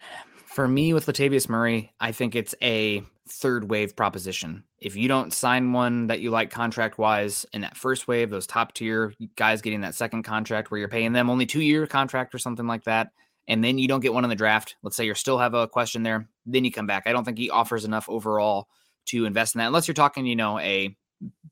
[0.59, 4.65] For me, with Latavius Murray, I think it's a third wave proposition.
[4.77, 8.45] If you don't sign one that you like contract wise in that first wave, those
[8.45, 12.35] top tier guys getting that second contract where you're paying them only two year contract
[12.35, 13.11] or something like that,
[13.47, 15.65] and then you don't get one in the draft, let's say you still have a
[15.65, 17.03] question there, then you come back.
[17.05, 18.67] I don't think he offers enough overall
[19.05, 20.93] to invest in that unless you're talking, you know, a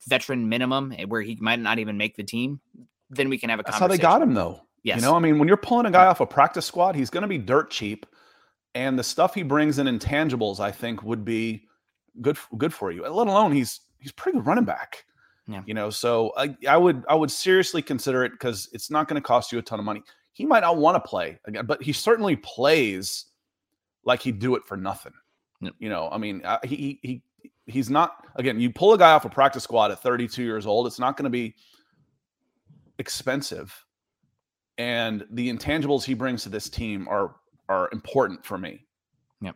[0.05, 2.59] veteran minimum eh, where he might not even make the team.
[3.09, 4.59] Then we can have a That's how they got him though.
[4.83, 4.97] Yes.
[4.97, 7.21] You know, I mean, when you're pulling a guy off a practice squad, he's going
[7.21, 8.05] to be dirt cheap
[8.77, 11.65] and the stuff he brings in intangibles, I think, would be
[12.21, 13.01] good good for you.
[13.01, 15.03] Let alone he's he's pretty good running back.
[15.47, 15.63] Yeah.
[15.65, 19.19] You know, so I, I would I would seriously consider it because it's not going
[19.19, 20.03] to cost you a ton of money.
[20.31, 23.25] He might not want to play again, but he certainly plays
[24.05, 25.13] like he'd do it for nothing.
[25.61, 25.73] Yep.
[25.79, 27.23] You know, I mean, he he
[27.65, 28.59] he's not again.
[28.59, 31.23] You pull a guy off a practice squad at 32 years old, it's not going
[31.23, 31.55] to be
[32.99, 33.73] expensive,
[34.77, 37.37] and the intangibles he brings to this team are
[37.69, 38.85] are important for me.
[39.41, 39.55] Yep.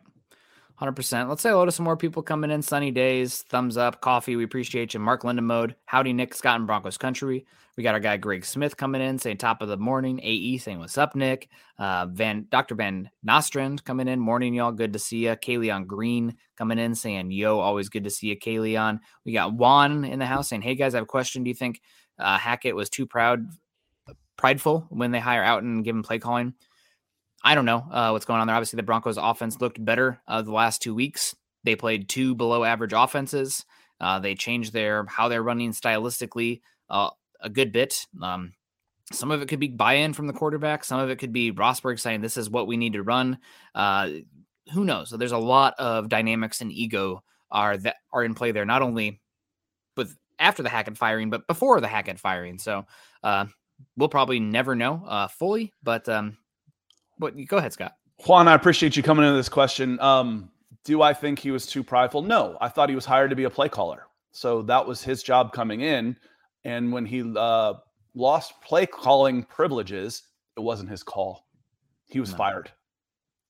[0.80, 1.28] 100%.
[1.28, 2.62] Let's say hello to some more people coming in.
[2.62, 4.36] Sunny days, thumbs up, coffee.
[4.36, 5.00] We appreciate you.
[5.00, 5.76] Mark Linda mode.
[5.84, 7.46] Howdy, Nick Scott in Broncos country.
[7.76, 10.20] We got our guy Greg Smith coming in saying top of the morning.
[10.22, 11.48] AE saying what's up, Nick.
[11.78, 12.74] Uh, Van Dr.
[12.74, 14.20] Van Nostrand coming in.
[14.20, 14.72] Morning, y'all.
[14.72, 15.30] Good to see you.
[15.30, 18.98] Kayleon Green coming in saying, yo, always good to see you, Kayleon.
[19.24, 21.44] We got Juan in the house saying, hey guys, I have a question.
[21.44, 21.80] Do you think
[22.18, 23.46] uh, Hackett was too proud,
[24.36, 26.52] prideful when they hire out and give him play calling?
[27.44, 28.56] I don't know uh, what's going on there.
[28.56, 31.34] Obviously, the Broncos' offense looked better uh, the last two weeks.
[31.64, 33.64] They played two below average offenses.
[34.00, 38.06] Uh, they changed their how they're running stylistically uh, a good bit.
[38.20, 38.52] Um,
[39.12, 40.84] some of it could be buy-in from the quarterback.
[40.84, 43.38] Some of it could be Rosburg saying this is what we need to run.
[43.74, 44.08] Uh,
[44.72, 45.10] who knows?
[45.10, 48.64] So there's a lot of dynamics and ego are that are in play there.
[48.64, 49.20] Not only
[49.96, 52.58] with after the Hackett firing, but before the Hackett firing.
[52.58, 52.86] So
[53.22, 53.46] uh,
[53.96, 56.38] we'll probably never know fully, but um,
[57.22, 57.96] but go ahead, Scott.
[58.26, 59.98] Juan, I appreciate you coming into this question.
[60.00, 60.50] Um,
[60.84, 62.22] do I think he was too prideful?
[62.22, 64.06] No, I thought he was hired to be a play caller.
[64.32, 66.16] So that was his job coming in.
[66.64, 67.74] And when he uh,
[68.14, 70.24] lost play calling privileges,
[70.56, 71.46] it wasn't his call.
[72.06, 72.36] He was no.
[72.36, 72.70] fired.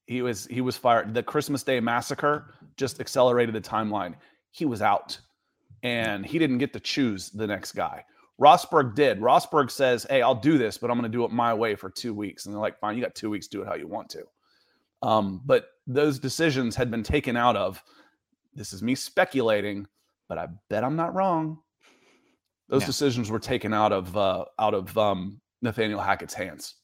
[0.07, 1.15] He was he was fired.
[1.15, 4.15] The Christmas Day massacre just accelerated the timeline.
[4.51, 5.19] He was out,
[5.83, 8.05] and he didn't get to choose the next guy.
[8.43, 9.21] Rosburg did.
[9.21, 11.89] Rosburg says, "Hey, I'll do this, but I'm going to do it my way for
[11.89, 13.47] two weeks." And they're like, "Fine, you got two weeks.
[13.47, 14.25] Do it how you want to."
[15.03, 17.83] Um, but those decisions had been taken out of.
[18.55, 19.87] This is me speculating,
[20.29, 21.59] but I bet I'm not wrong.
[22.69, 26.75] Those decisions were taken out of uh, out of um, Nathaniel Hackett's hands.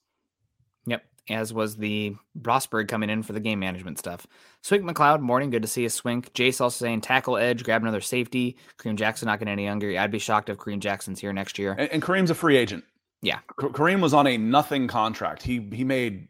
[1.30, 4.26] As was the Rosburg coming in for the game management stuff.
[4.62, 6.32] Swink McLeod, morning, good to see you, Swink.
[6.32, 8.56] Jace also saying tackle edge, grab another safety.
[8.78, 9.98] Kareem Jackson not getting any younger.
[9.98, 11.76] I'd be shocked if Kareem Jackson's here next year.
[11.78, 12.84] And, and Kareem's a free agent.
[13.20, 15.42] Yeah, Kareem was on a nothing contract.
[15.42, 16.28] He he made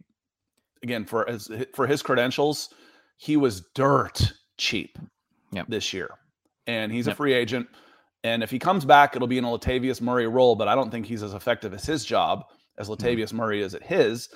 [0.82, 2.70] again for his for his credentials,
[3.18, 4.98] he was dirt cheap
[5.52, 5.66] yep.
[5.68, 6.08] this year,
[6.66, 7.14] and he's yep.
[7.14, 7.68] a free agent.
[8.24, 10.90] And if he comes back, it'll be in a Latavius Murray role, but I don't
[10.90, 12.44] think he's as effective as his job
[12.78, 13.04] as mm-hmm.
[13.04, 13.36] Latavius mm-hmm.
[13.36, 14.28] Murray is at his.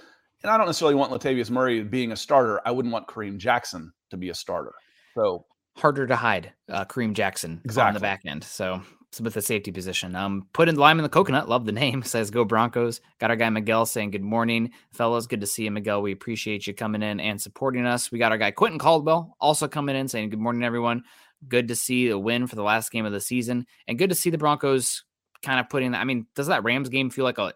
[0.42, 2.60] And I don't necessarily want Latavius Murray being a starter.
[2.64, 4.72] I wouldn't want Kareem Jackson to be a starter.
[5.14, 7.88] So harder to hide uh, Kareem Jackson exactly.
[7.88, 8.44] on the back end.
[8.44, 8.82] So
[9.20, 10.16] with the safety position.
[10.16, 11.48] Um, put in lime in the coconut.
[11.48, 12.02] Love the name.
[12.04, 13.00] Says go Broncos.
[13.18, 15.26] Got our guy Miguel saying good morning, fellas.
[15.26, 16.02] Good to see you, Miguel.
[16.02, 18.10] We appreciate you coming in and supporting us.
[18.10, 21.04] We got our guy Quentin Caldwell also coming in saying good morning, everyone.
[21.48, 24.16] Good to see a win for the last game of the season, and good to
[24.16, 25.04] see the Broncos
[25.42, 25.94] kind of putting.
[25.94, 27.52] I mean, does that Rams game feel like a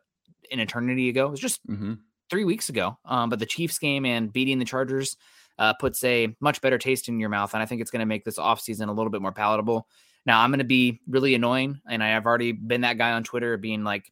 [0.50, 1.26] an eternity ago?
[1.26, 1.94] It was just mm-hmm.
[2.30, 2.98] Three weeks ago.
[3.04, 5.16] Um, but the Chiefs game and beating the Chargers
[5.58, 8.06] uh, puts a much better taste in your mouth, and I think it's going to
[8.06, 9.86] make this offseason a little bit more palatable.
[10.26, 13.24] Now I'm going to be really annoying, and I have already been that guy on
[13.24, 14.10] Twitter being like,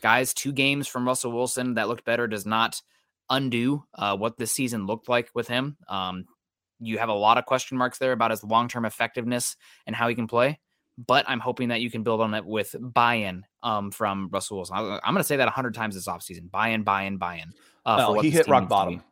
[0.00, 2.80] guys, two games from Russell Wilson that looked better does not
[3.28, 5.76] undo uh, what this season looked like with him.
[5.88, 6.26] Um,
[6.78, 10.08] you have a lot of question marks there about his long term effectiveness and how
[10.08, 10.60] he can play.
[10.98, 14.76] But I'm hoping that you can build on it with buy-in um, from Russell Wilson.
[14.76, 16.50] I'm going to say that a hundred times this offseason.
[16.50, 17.52] Buy-in, buy-in, buy-in.
[17.84, 19.02] Uh, well, he hit rock bottom.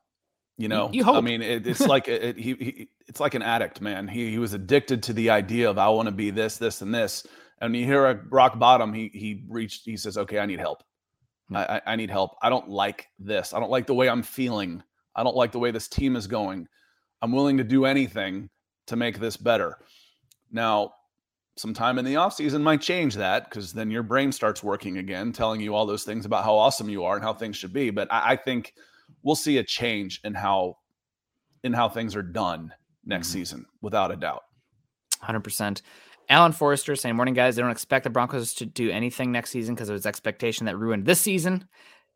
[0.56, 1.16] You know, you hope.
[1.16, 4.06] I mean, it, it's like it, he, he, it's like an addict, man.
[4.06, 6.94] He he was addicted to the idea of I want to be this, this, and
[6.94, 7.26] this.
[7.60, 9.84] And you hear a rock bottom, he he reached.
[9.84, 10.84] He says, "Okay, I need help.
[11.48, 11.56] Hmm.
[11.56, 12.36] I, I need help.
[12.40, 13.52] I don't like this.
[13.52, 14.82] I don't like the way I'm feeling.
[15.16, 16.68] I don't like the way this team is going.
[17.20, 18.48] I'm willing to do anything
[18.86, 19.78] to make this better."
[20.52, 20.92] Now,
[21.56, 25.60] sometime in the offseason might change that because then your brain starts working again, telling
[25.60, 27.90] you all those things about how awesome you are and how things should be.
[27.90, 28.74] But I, I think
[29.22, 30.78] we'll see a change in how
[31.62, 32.72] in how things are done
[33.04, 33.38] next mm-hmm.
[33.38, 34.42] season, without a doubt.
[35.20, 35.82] Hundred percent.
[36.28, 37.56] Alan Forrester saying, "Morning, guys.
[37.56, 40.76] They don't expect the Broncos to do anything next season because of its expectation that
[40.76, 41.66] ruined this season."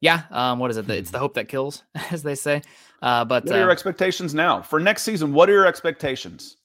[0.01, 0.89] Yeah, um, what is it?
[0.89, 2.63] It's the hope that kills, as they say.
[3.03, 5.33] Uh, but what are uh, your expectations now for next season?
[5.33, 6.58] What are your expectations?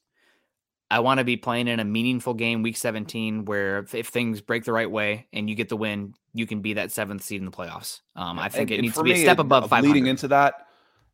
[0.94, 4.42] I want to be playing in a meaningful game, week 17, where if, if, things
[4.42, 7.40] break the right way and you get the win, you can be that seventh seed
[7.40, 8.02] in the playoffs.
[8.16, 9.84] Um, I think and, it needs to be a step above five.
[9.84, 10.68] Leading into that,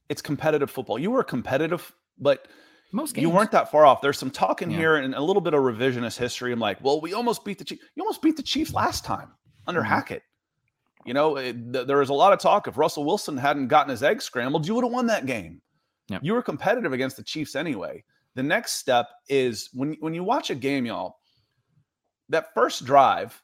[0.10, 1.00] it's competitive football.
[1.00, 2.50] You were competitive, but
[2.92, 3.22] most games.
[3.22, 4.02] you weren't that far off.
[4.02, 4.78] There's some talk in yeah.
[4.78, 6.52] here and a little bit of revisionist history.
[6.52, 7.82] I'm like, well, we almost beat the Chiefs.
[7.96, 9.32] You almost beat the Chiefs last time
[9.66, 9.92] under mm-hmm.
[9.92, 10.24] Hackett.
[11.06, 12.68] You know, it, th- there was a lot of talk.
[12.68, 15.62] If Russell Wilson hadn't gotten his eggs scrambled, you would have won that game.
[16.10, 16.22] Yep.
[16.22, 18.04] You were competitive against the Chiefs anyway.
[18.36, 21.18] The next step is when when you watch a game, y'all.
[22.30, 23.42] That first drive,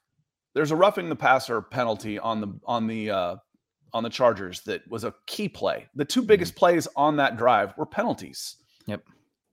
[0.54, 3.36] there's a roughing the passer penalty on the on the uh,
[3.94, 5.88] on the Chargers that was a key play.
[5.96, 6.60] The two biggest mm-hmm.
[6.60, 8.58] plays on that drive were penalties.
[8.86, 9.04] Yep.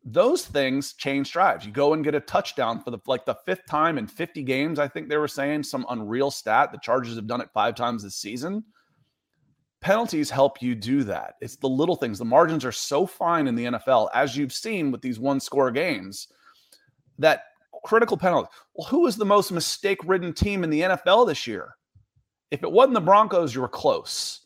[0.05, 1.65] Those things change drives.
[1.65, 4.79] You go and get a touchdown for the like the fifth time in 50 games.
[4.79, 6.73] I think they were saying some unreal stat.
[6.73, 8.65] The Chargers have done it five times this season
[9.83, 11.35] penalties help you do that.
[11.41, 12.19] It's the little things.
[12.19, 15.71] The margins are so fine in the NFL, as you've seen with these one score
[15.71, 16.29] games,
[17.19, 17.43] that
[17.85, 18.49] critical penalty.
[18.75, 21.77] Well, who is the most mistake ridden team in the NFL this year?
[22.51, 24.43] If it wasn't the Broncos, you were close.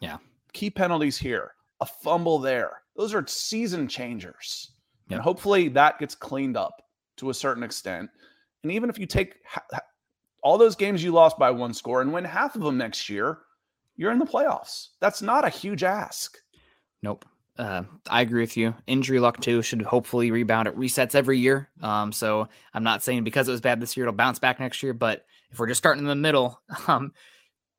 [0.00, 0.18] Yeah.
[0.52, 2.82] Key penalties here, a fumble there.
[2.96, 4.72] Those are season changers.
[5.08, 5.16] Yep.
[5.16, 6.82] And hopefully that gets cleaned up
[7.18, 8.10] to a certain extent.
[8.62, 9.36] And even if you take
[10.42, 13.38] all those games you lost by one score and win half of them next year,
[14.00, 14.88] you're in the playoffs.
[14.98, 16.38] That's not a huge ask.
[17.02, 17.26] Nope.
[17.58, 18.74] Uh, I agree with you.
[18.86, 20.66] Injury luck too should hopefully rebound.
[20.66, 21.68] It resets every year.
[21.82, 24.82] Um, so I'm not saying because it was bad this year it'll bounce back next
[24.82, 24.94] year.
[24.94, 27.12] But if we're just starting in the middle, um,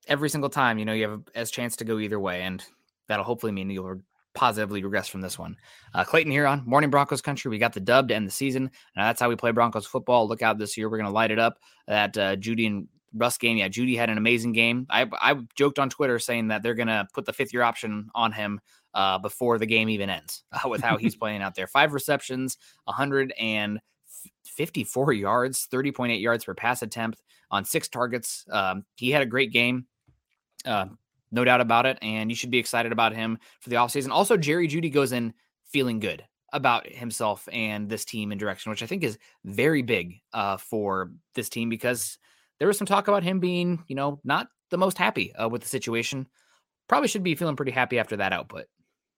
[0.07, 2.63] every single time, you know, you have a, a chance to go either way, and
[3.07, 4.01] that'll hopefully mean you'll
[4.35, 5.57] positively regress from this one.
[5.95, 7.49] Uh, Clayton here on Morning Broncos Country.
[7.49, 8.69] We got the dub to end the season.
[8.95, 10.27] that's how we play Broncos football.
[10.27, 10.87] Look out this year.
[10.87, 11.57] We're going to light it up.
[11.87, 14.87] That uh, Jeudy and Russ game, yeah, Jeudy had an amazing game.
[14.89, 18.31] I I joked on Twitter saying that they're gonna put the fifth year option on
[18.31, 18.61] him
[18.93, 21.67] uh, before the game even ends uh, with how he's playing out there.
[21.67, 28.45] Five receptions, 154 yards, 30.8 yards per pass attempt on six targets.
[28.51, 29.85] Um, he had a great game.
[30.65, 30.85] Uh,
[31.31, 31.97] no doubt about it.
[32.01, 34.11] And you should be excited about him for the offseason.
[34.11, 35.33] Also, Jerry Jeudy goes in
[35.65, 40.19] feeling good about himself and this team in direction, which I think is very big
[40.33, 42.17] uh, for this team because
[42.61, 45.63] there was some talk about him being, you know, not the most happy uh, with
[45.63, 46.27] the situation.
[46.87, 48.67] Probably should be feeling pretty happy after that output.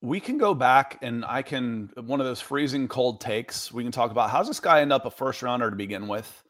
[0.01, 3.69] We can go back and I can one of those freezing cold takes.
[3.69, 6.41] We can talk about how's this guy end up a first rounder to begin with.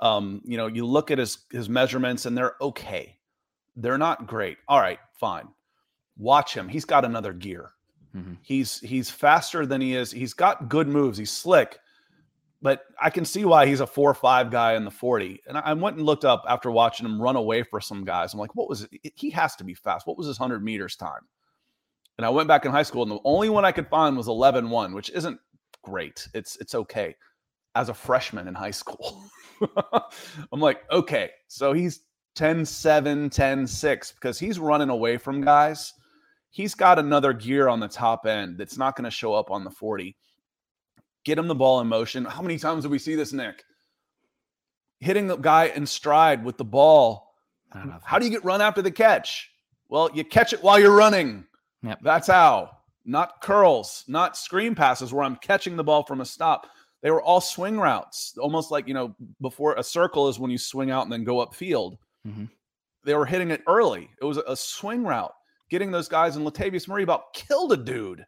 [0.00, 3.16] Um, you know, you look at his his measurements and they're okay.
[3.76, 4.58] They're not great.
[4.66, 5.46] All right, fine.
[6.18, 6.68] Watch him.
[6.68, 7.70] He's got another gear.
[8.12, 8.34] Mm-hmm.
[8.42, 10.10] He's he's faster than he is.
[10.10, 11.16] He's got good moves.
[11.16, 11.78] He's slick,
[12.62, 15.42] but I can see why he's a four or five guy in the 40.
[15.46, 18.32] And I went and looked up after watching him run away for some guys.
[18.32, 19.12] I'm like, what was it?
[19.14, 20.06] He has to be fast.
[20.06, 21.22] What was his 100 meters time?
[22.18, 24.28] And I went back in high school, and the only one I could find was
[24.28, 25.40] 11 1, which isn't
[25.82, 26.28] great.
[26.34, 27.16] It's it's okay
[27.74, 29.22] as a freshman in high school.
[30.52, 32.00] I'm like, okay, so he's
[32.34, 35.94] 10 7, 10 6 because he's running away from guys
[36.50, 39.64] he's got another gear on the top end that's not going to show up on
[39.64, 40.16] the 40.
[41.24, 42.24] Get him the ball in motion.
[42.24, 43.64] How many times do we see this, Nick?
[45.00, 47.34] Hitting the guy in stride with the ball.
[48.02, 49.50] How do you get run after the catch?
[49.88, 51.44] Well, you catch it while you're running.
[51.82, 52.00] Yep.
[52.02, 52.70] That's how.
[53.04, 56.66] Not curls, not screen passes where I'm catching the ball from a stop.
[57.02, 60.58] They were all swing routes, almost like, you know, before a circle is when you
[60.58, 61.96] swing out and then go upfield.
[62.28, 62.44] Mm-hmm.
[63.04, 64.10] They were hitting it early.
[64.20, 65.32] It was a swing route
[65.70, 68.26] getting those guys and Latavius Murray about killed a dude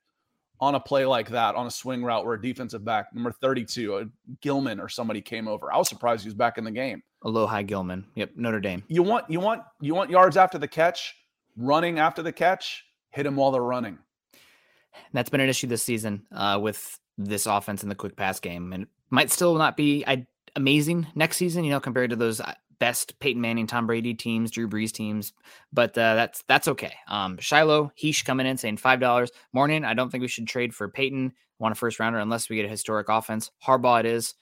[0.62, 3.96] on a play like that on a swing route where a defensive back number 32
[3.96, 4.04] a
[4.40, 5.72] Gilman or somebody came over.
[5.72, 7.02] I was surprised he was back in the game.
[7.24, 8.06] Alohi Gilman.
[8.14, 8.84] Yep, Notre Dame.
[8.86, 11.16] You want you want you want yards after the catch,
[11.56, 13.98] running after the catch, hit them while they're running.
[15.12, 18.72] That's been an issue this season uh, with this offense in the quick pass game,
[18.72, 20.04] and might still not be
[20.54, 21.64] amazing next season.
[21.64, 25.32] You know, compared to those uh, best Peyton Manning, Tom Brady teams, Drew Brees teams,
[25.72, 26.92] but uh, that's that's okay.
[27.06, 29.84] Um, Shiloh Heesh coming in saying five dollars morning.
[29.84, 31.32] I don't think we should trade for Payton.
[31.60, 33.52] Want a first rounder unless we get a historic offense.
[33.64, 34.34] Harbaugh it is.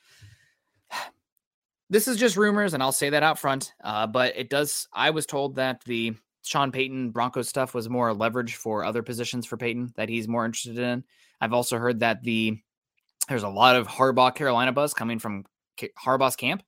[1.91, 3.75] This is just rumors, and I'll say that out front.
[3.85, 4.89] Uh, but it does.
[4.93, 9.45] I was told that the Sean Payton Broncos stuff was more leverage for other positions
[9.45, 11.05] for Payton that he's more interested in.
[11.43, 12.57] I've also heard that the
[13.29, 15.45] there's a lot of Harbaugh Carolina buzz coming from
[16.03, 16.63] Harbaugh's camp.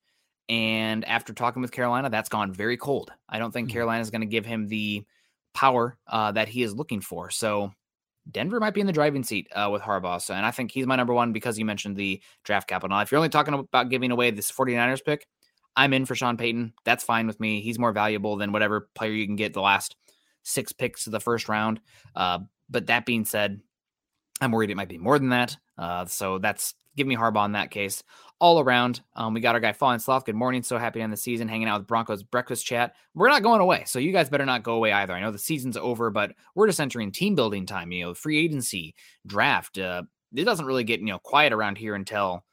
[0.48, 3.12] And after talking with Carolina, that's gone very cold.
[3.28, 3.74] I don't think mm-hmm.
[3.74, 5.04] Carolina is going to give him the
[5.54, 7.30] power uh, that he is looking for.
[7.30, 7.72] So
[8.30, 10.20] Denver might be in the driving seat uh, with Harbaugh.
[10.20, 12.96] So, and I think he's my number one because you mentioned the draft capital.
[12.96, 15.26] Now, if you're only talking about giving away this 49ers pick,
[15.74, 16.74] I'm in for Sean Payton.
[16.84, 17.60] That's fine with me.
[17.60, 19.96] He's more valuable than whatever player you can get the last
[20.42, 21.80] six picks of the first round.
[22.14, 23.60] Uh, but that being said,
[24.40, 25.56] I'm worried it might be more than that.
[25.78, 28.02] Uh, so that's give me Harbaugh in that case
[28.42, 29.02] all around.
[29.14, 30.24] Um, we got our guy Fallen Sloth.
[30.24, 30.64] Good morning.
[30.64, 32.96] So happy on the season, hanging out with Broncos breakfast chat.
[33.14, 33.84] We're not going away.
[33.86, 35.12] So you guys better not go away either.
[35.12, 38.44] I know the season's over, but we're just entering team building time, you know, free
[38.44, 39.78] agency, draft.
[39.78, 40.02] Uh,
[40.34, 42.44] it doesn't really get, you know, quiet around here until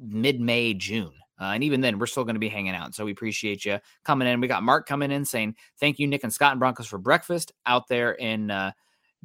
[0.00, 1.12] mid May, June.
[1.38, 2.94] Uh, and even then, we're still going to be hanging out.
[2.94, 4.40] So we appreciate you coming in.
[4.40, 7.52] We got Mark coming in saying, Thank you, Nick and Scott and Broncos, for breakfast
[7.66, 8.72] out there in uh,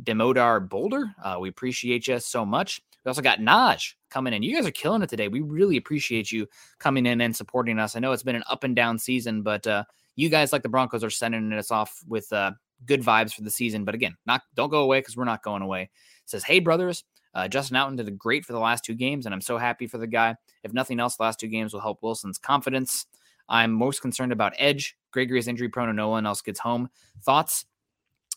[0.03, 1.15] Demodar Boulder.
[1.23, 2.81] Uh, we appreciate you so much.
[3.03, 4.43] We also got Naj coming in.
[4.43, 5.27] You guys are killing it today.
[5.27, 6.47] We really appreciate you
[6.79, 7.95] coming in and supporting us.
[7.95, 9.85] I know it's been an up and down season, but uh,
[10.15, 12.51] you guys, like the Broncos, are sending us off with uh,
[12.85, 13.85] good vibes for the season.
[13.85, 15.83] But again, not don't go away because we're not going away.
[15.83, 15.89] It
[16.25, 19.33] says, "Hey brothers, uh, Justin Outten did a great for the last two games, and
[19.33, 20.35] I'm so happy for the guy.
[20.63, 23.05] If nothing else, the last two games will help Wilson's confidence.
[23.47, 24.95] I'm most concerned about Edge.
[25.11, 26.89] Gregory is injury prone, and no one else gets home.
[27.23, 27.65] Thoughts?"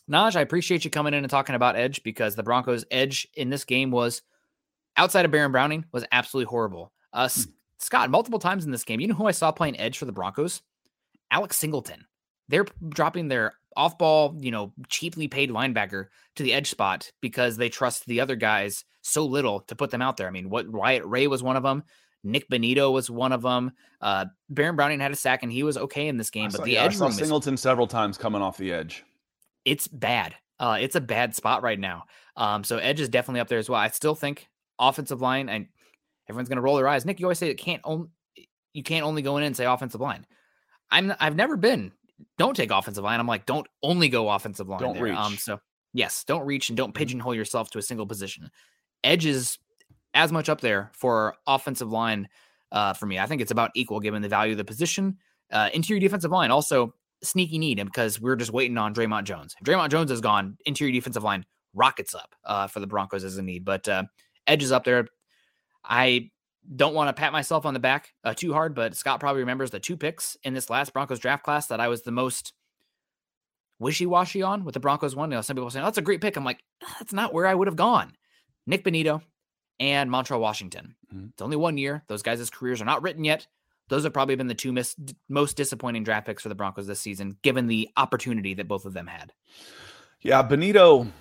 [0.09, 3.49] Naj, I appreciate you coming in and talking about Edge because the Broncos' edge in
[3.49, 4.21] this game was
[4.97, 6.91] outside of Baron Browning was absolutely horrible.
[7.11, 7.47] Uh, mm.
[7.79, 10.11] Scott, multiple times in this game, you know who I saw playing edge for the
[10.11, 10.61] Broncos?
[11.31, 12.05] Alex Singleton.
[12.47, 17.57] They're dropping their off ball, you know, cheaply paid linebacker to the edge spot because
[17.57, 20.27] they trust the other guys so little to put them out there.
[20.27, 21.83] I mean, what Wyatt Ray was one of them.
[22.23, 23.73] Nick Bonitto was one of them.
[23.99, 26.65] Uh, Baron Browning had a sack and he was okay in this game, saw, but
[26.65, 29.03] the yeah, edge I saw Singleton is, several times coming off the edge.
[29.65, 30.35] It's bad.
[30.59, 32.05] Uh, it's a bad spot right now.
[32.37, 33.79] Um, so edge is definitely up there as well.
[33.79, 34.47] I still think
[34.79, 35.67] offensive line, and
[36.29, 37.05] everyone's going to roll their eyes.
[37.05, 38.09] Nick, you always say it can't only
[38.73, 40.25] you can't only go in and say offensive line.
[40.91, 41.91] I'm I've never been
[42.37, 43.19] don't take offensive line.
[43.19, 44.79] I'm like don't only go offensive line.
[44.79, 45.03] Don't there.
[45.03, 45.17] reach.
[45.17, 45.59] Um, so
[45.93, 46.97] yes, don't reach and don't mm-hmm.
[46.97, 48.49] pigeonhole yourself to a single position.
[49.03, 49.57] Edge is
[50.13, 52.27] as much up there for offensive line
[52.71, 53.19] uh, for me.
[53.19, 55.17] I think it's about equal given the value of the position.
[55.51, 59.55] Uh, interior defensive line also sneaky need because we're just waiting on Dre'Mont Jones.
[59.59, 63.37] If Dre'Mont Jones is gone, interior defensive line rockets up uh, for the Broncos as
[63.37, 63.65] a need.
[63.65, 63.87] But
[64.47, 65.07] uh, edges up there.
[65.83, 66.31] I
[66.75, 69.71] don't want to pat myself on the back uh, too hard, but Scott probably remembers
[69.71, 72.53] the two picks in this last Broncos draft class that I was the most
[73.79, 75.31] wishy washy on with the Broncos one.
[75.31, 76.37] You know, some people saying, oh, that's a great pick.
[76.37, 76.63] I'm like,
[76.99, 78.13] that's not where I would have gone.
[78.65, 79.21] Nick Bonitto
[79.79, 80.95] and Montrell Washington.
[81.13, 81.27] Mm-hmm.
[81.33, 82.03] It's only one year.
[82.07, 83.47] Those guys' careers are not written yet.
[83.89, 84.95] Those have probably been the two mis-
[85.27, 88.93] most disappointing draft picks for the Broncos this season, given the opportunity that both of
[88.93, 89.33] them had.
[90.21, 91.11] Yeah, Bonitto,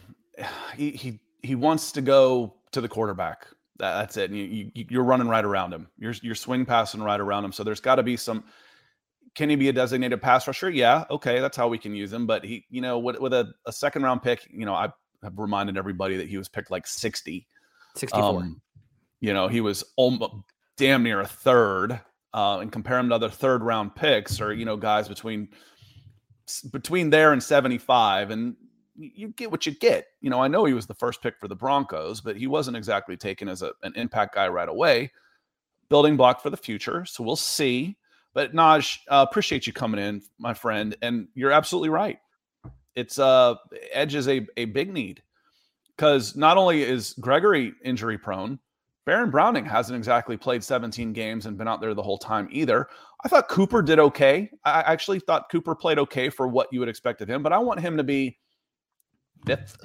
[0.76, 3.46] he he he wants to go to the quarterback.
[3.78, 4.30] That's it.
[4.30, 5.88] And you, you, are running right around him.
[5.98, 7.52] You're you're swing passing right around him.
[7.52, 8.44] So there's got to be some
[9.34, 10.70] can he be a designated pass rusher?
[10.70, 12.26] Yeah, okay, that's how we can use him.
[12.26, 14.90] But he, you know, with, with a, a second round pick, you know, I
[15.22, 17.46] have reminded everybody that he was picked like 60.
[17.96, 18.22] 64.
[18.22, 18.60] Um,
[19.20, 20.34] you know, he was almost
[20.76, 22.00] damn near a third.
[22.34, 25.48] Uh, and compare him to other third round picks or, you know, guys between
[26.72, 28.30] between there and 75.
[28.30, 28.56] And
[29.14, 30.06] you get what you get.
[30.20, 32.76] You know, I know he was the first pick for the Broncos, but he wasn't
[32.76, 35.10] exactly taken as a, an impact guy right away.
[35.88, 37.04] Building block for the future.
[37.04, 37.96] So we'll see.
[38.34, 42.18] But Naj, uh, appreciate you coming in, my friend, and you're absolutely right.
[42.94, 43.54] It's uh
[43.92, 45.22] edge is a, a big need
[45.96, 48.58] because not only is Gregory injury prone,
[49.04, 52.88] Baron Browning hasn't exactly played 17 games and been out there the whole time either.
[53.24, 54.50] I thought Cooper did okay.
[54.64, 57.58] I actually thought Cooper played okay for what you would expect of him, but I
[57.58, 58.38] want him to be
[59.46, 59.76] fifth,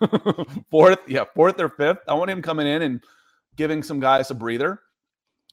[0.70, 1.98] fourth, yeah, fourth or fifth.
[2.08, 3.04] I want him coming in and
[3.56, 4.80] giving some guys a breather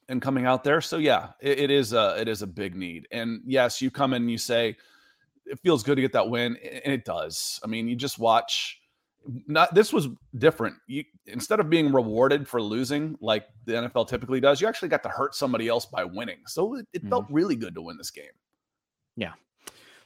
[0.09, 0.81] and coming out there.
[0.81, 3.07] So yeah, it, it is a it is a big need.
[3.11, 4.75] And yes, you come in and you say
[5.45, 7.59] it feels good to get that win, and it does.
[7.63, 8.77] I mean, you just watch.
[9.47, 10.07] Not this was
[10.39, 10.75] different.
[10.87, 15.03] You instead of being rewarded for losing like the NFL typically does, you actually got
[15.03, 16.39] to hurt somebody else by winning.
[16.47, 17.09] So it, it mm-hmm.
[17.09, 18.25] felt really good to win this game.
[19.15, 19.33] Yeah.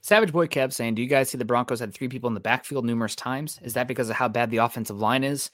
[0.06, 2.40] Savage Boy Kev saying, Do you guys see the Broncos had three people in the
[2.40, 3.60] backfield numerous times?
[3.64, 5.50] Is that because of how bad the offensive line is?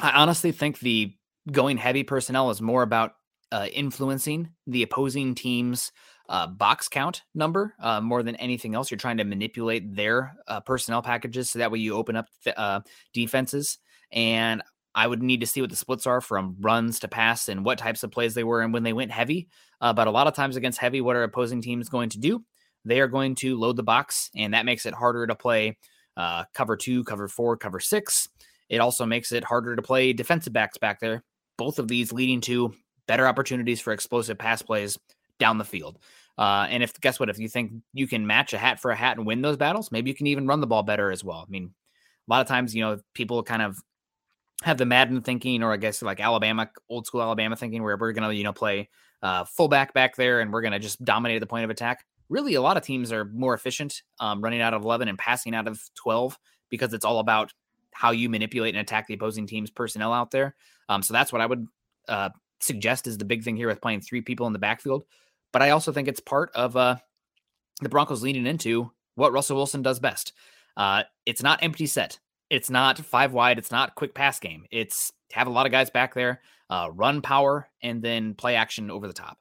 [0.00, 1.14] I honestly think the
[1.52, 3.12] going heavy personnel is more about
[3.52, 5.92] uh, influencing the opposing team's
[6.28, 8.90] uh, box count number uh, more than anything else.
[8.90, 12.56] You're trying to manipulate their uh, personnel packages so that way you open up th-
[12.56, 12.80] uh,
[13.12, 13.78] defenses.
[14.10, 14.60] And
[14.92, 17.78] I would need to see what the splits are from runs to pass and what
[17.78, 19.46] types of plays they were and when they went heavy.
[19.80, 22.42] Uh, but a lot of times against heavy, what are opposing teams going to do?
[22.86, 25.76] They are going to load the box, and that makes it harder to play
[26.54, 28.28] cover two, cover four, cover six.
[28.68, 31.22] It also makes it harder to play defensive backs back there.
[31.58, 32.72] Both of these leading to
[33.06, 34.98] better opportunities for explosive pass plays
[35.38, 35.98] down the field.
[36.38, 38.96] Uh, and if guess what, if you think you can match a hat for a
[38.96, 41.44] hat and win those battles, maybe you can even run the ball better as well.
[41.46, 41.72] I mean,
[42.28, 43.78] a lot of times, you know, people kind of
[44.62, 48.12] have the Madden thinking, or I guess like Alabama, old school Alabama thinking, where we're
[48.12, 48.88] gonna, you know, play
[49.22, 52.04] uh, fullback back there and we're gonna just dominate the point of attack.
[52.28, 55.54] Really, a lot of teams are more efficient um, running out of 11 and passing
[55.54, 56.38] out of 12
[56.70, 57.52] because it's all about
[57.92, 60.54] how you manipulate and attack the opposing team's personnel out there.
[60.88, 61.66] Um, so that's what I would
[62.08, 65.04] uh, suggest is the big thing here with playing three people in the backfield.
[65.52, 66.96] But I also think it's part of uh,
[67.80, 70.32] the Broncos leaning into what Russell Wilson does best.
[70.76, 72.18] Uh, it's not empty set.
[72.50, 73.58] It's not five wide.
[73.58, 74.66] It's not quick pass game.
[74.70, 78.90] It's have a lot of guys back there, uh, run power, and then play action
[78.90, 79.38] over the top.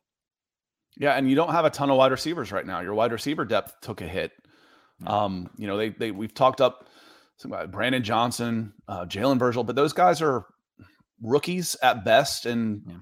[0.98, 2.80] Yeah, and you don't have a ton of wide receivers right now.
[2.80, 4.32] Your wide receiver depth took a hit.
[5.06, 6.88] Um, you know, they they we've talked up
[7.70, 10.46] Brandon Johnson, uh, Jalen Virgil, but those guys are
[11.22, 12.96] rookies at best and yeah.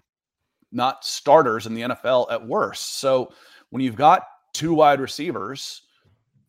[0.72, 3.00] not starters in the NFL at worst.
[3.00, 3.32] So
[3.70, 4.24] when you've got
[4.54, 5.82] two wide receivers,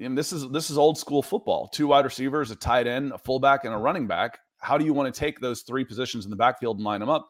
[0.01, 1.69] and this is this is old school football.
[1.69, 4.39] Two wide receivers, a tight end, a fullback, and a running back.
[4.59, 7.11] How do you want to take those three positions in the backfield and line them
[7.11, 7.29] up?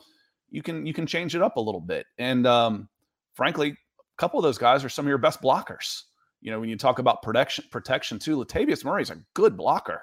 [0.51, 2.07] You can you can change it up a little bit.
[2.19, 2.89] And um,
[3.35, 3.77] frankly,
[4.17, 6.03] a couple of those guys are some of your best blockers.
[6.41, 10.03] You know, when you talk about protection protection too, Latavius Murray is a good blocker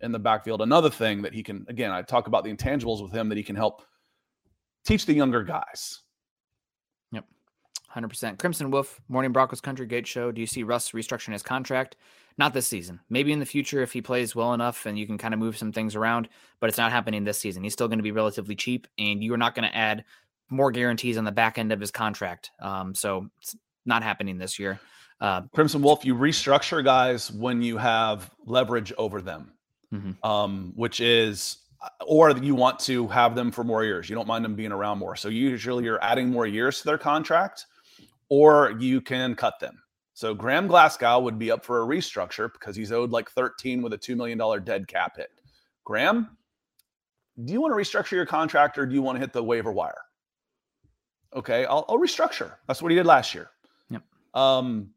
[0.00, 0.62] in the backfield.
[0.62, 3.44] Another thing that he can, again, I talk about the intangibles with him that he
[3.44, 3.82] can help
[4.84, 6.00] teach the younger guys.
[7.12, 7.24] Yep.
[7.94, 8.38] 100%.
[8.38, 10.32] Crimson Wolf, Morning Broncos Country Gate Show.
[10.32, 11.96] Do you see Russ restructuring his contract?
[12.38, 13.00] Not this season.
[13.08, 15.56] Maybe in the future if he plays well enough and you can kind of move
[15.56, 16.28] some things around,
[16.60, 17.62] but it's not happening this season.
[17.62, 20.04] He's still going to be relatively cheap, and you are not going to add
[20.48, 22.50] more guarantees on the back end of his contract.
[22.60, 24.80] Um, so it's not happening this year.
[25.20, 29.52] Uh, Crimson Wolf, you restructure guys when you have leverage over them
[29.92, 30.28] mm-hmm.
[30.28, 31.58] um, which is
[32.06, 34.08] or you want to have them for more years.
[34.08, 35.14] You don't mind them being around more.
[35.14, 37.66] So usually you're adding more years to their contract,
[38.28, 39.80] or you can cut them.
[40.14, 43.92] So Graham Glasgow would be up for a restructure because he's owed like 13 with
[43.92, 45.28] a $2 million dead cap hit.
[45.84, 46.36] Graham,
[47.44, 49.70] do you want to restructure your contract or do you want to hit the waiver
[49.70, 50.00] wire?
[51.36, 52.54] Okay, I'll, I'll restructure.
[52.66, 53.50] That's what he did last year.
[53.90, 54.02] Yep.
[54.34, 54.90] Um,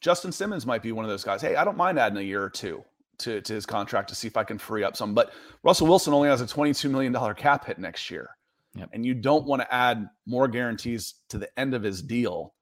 [0.00, 1.40] Justin Simmons might be one of those guys.
[1.40, 2.84] Hey, I don't mind adding a year or two
[3.18, 5.14] to, to his contract to see if I can free up some.
[5.14, 8.30] But Russell Wilson only has a $22 million cap hit next year.
[8.74, 8.90] Yep.
[8.92, 12.52] And you don't want to add more guarantees to the end of his deal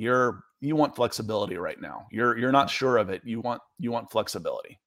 [0.00, 2.06] you're you want flexibility right now.
[2.10, 3.22] You're you're not sure of it.
[3.24, 4.78] You want you want flexibility.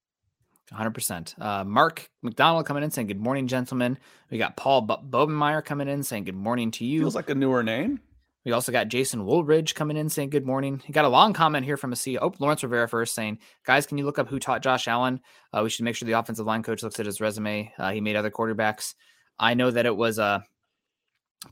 [0.74, 1.42] 100%.
[1.42, 3.98] Uh, Mark McDonald coming in saying, Good morning, gentlemen.
[4.30, 7.02] We got Paul B- Bobenmeyer coming in saying, Good morning to you.
[7.02, 8.00] Feels like a newer name.
[8.46, 10.82] We also got Jason Woolridge coming in saying, Good morning.
[10.84, 12.18] He got a long comment here from a C.
[12.18, 15.22] Oh, Lawrence Rivera first saying, Guys, can you look up who taught Josh Allen?
[15.54, 17.72] Uh, we should make sure the offensive line coach looks at his resume.
[17.78, 18.96] Uh, he made other quarterbacks.
[19.40, 20.42] I know that it was uh,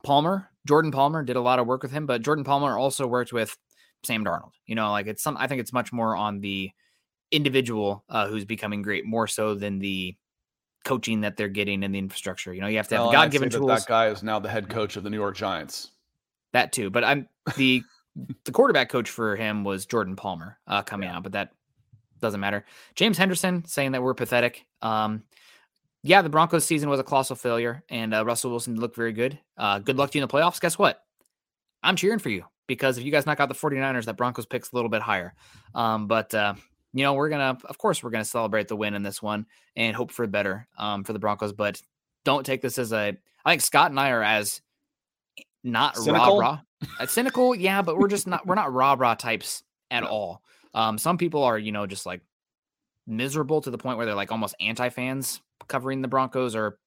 [0.03, 0.49] Palmer.
[0.67, 3.57] Jordan Palmer did a lot of work with him, but Jordan Palmer also worked with
[4.03, 4.51] Sam Darnold.
[4.65, 6.71] You know, like it's some, I think it's much more on the
[7.31, 10.15] individual uh, who's becoming great more so than the
[10.83, 12.53] coaching that they're getting in the infrastructure.
[12.53, 13.67] You know, you have to have well, God given tools.
[13.67, 15.91] That, that guy is now the head coach of the New York Giants.
[16.53, 17.83] That too, but I'm the
[18.45, 21.17] the quarterback coach for him was Jordan Palmer uh, coming yeah.
[21.17, 21.51] out, but that
[22.19, 22.65] doesn't matter.
[22.95, 24.65] James Henderson saying that we're pathetic.
[24.81, 25.23] Um,
[26.03, 29.39] yeah, the Broncos season was a colossal failure, and uh, Russell Wilson looked very good.
[29.57, 30.59] Uh, good luck to you in the playoffs.
[30.59, 31.03] Guess what?
[31.83, 34.71] I'm cheering for you because if you guys knock out the 49ers, that Broncos picks
[34.71, 35.33] a little bit higher.
[35.73, 36.55] Um, but uh,
[36.93, 39.95] you know, we're gonna, of course, we're gonna celebrate the win in this one and
[39.95, 41.53] hope for better um, for the Broncos.
[41.53, 41.81] But
[42.25, 43.17] don't take this as a.
[43.45, 44.61] I think Scott and I are as
[45.63, 46.39] not cynical?
[46.39, 46.59] rah rah.
[46.99, 48.45] Uh, cynical, yeah, but we're just not.
[48.45, 50.09] We're not rah rah types at no.
[50.09, 50.43] all.
[50.73, 52.21] Um, some people are, you know, just like
[53.07, 56.77] miserable to the point where they're like almost anti fans covering the Broncos or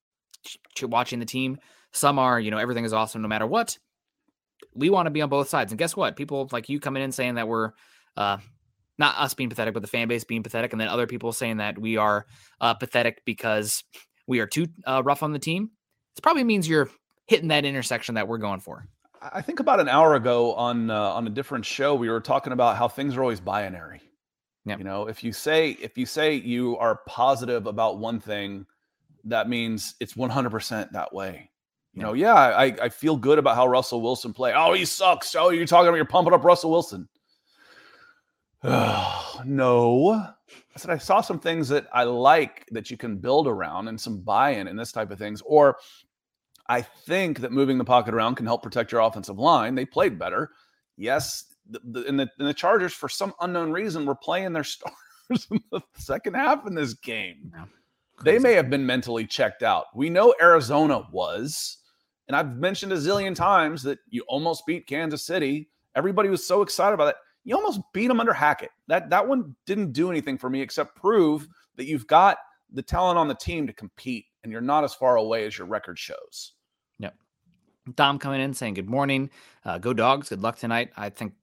[0.74, 1.58] ch- watching the team.
[1.92, 3.78] Some are, you know, everything is awesome no matter what.
[4.74, 6.16] We want to be on both sides, and guess what?
[6.16, 7.72] People like you coming in saying that we're
[8.16, 8.38] uh,
[8.98, 11.58] not us being pathetic, but the fan base being pathetic, and then other people saying
[11.58, 12.26] that we are
[12.60, 13.82] uh, pathetic because
[14.26, 15.70] we are too uh, rough on the team.
[16.16, 16.90] It probably means you're
[17.26, 18.86] hitting that intersection that we're going for.
[19.32, 22.52] I think about an hour ago on uh, on a different show, we were talking
[22.52, 24.00] about how things are always binary.
[24.66, 24.78] Yep.
[24.78, 28.66] You know, if you say if you say you are positive about one thing,
[29.24, 31.50] that means it's 100% that way.
[31.94, 34.54] You know, yeah, I, I feel good about how Russell Wilson played.
[34.56, 35.34] Oh, he sucks.
[35.36, 37.08] Oh, you're talking about you're pumping up Russell Wilson.
[38.64, 40.12] Oh, no.
[40.12, 44.00] I said I saw some things that I like that you can build around and
[44.00, 45.42] some buy-in and this type of things.
[45.44, 45.76] Or
[46.68, 49.74] I think that moving the pocket around can help protect your offensive line.
[49.74, 50.50] They played better.
[50.96, 54.64] Yes, the, the, in, the, in the Chargers, for some unknown reason, were playing their
[54.64, 57.52] stars in the second half in this game.
[58.24, 59.86] They may have been mentally checked out.
[59.94, 61.78] We know Arizona was.
[62.28, 65.68] And I've mentioned a zillion times that you almost beat Kansas City.
[65.94, 68.70] Everybody was so excited about it you almost beat them under Hackett.
[68.88, 72.38] That that one didn't do anything for me except prove that you've got
[72.72, 75.66] the talent on the team to compete and you're not as far away as your
[75.66, 76.52] record shows.
[76.98, 77.14] Yep.
[77.94, 79.30] Dom coming in saying good morning.
[79.64, 80.30] Uh, go dogs.
[80.30, 80.90] Good luck tonight.
[80.96, 81.34] I think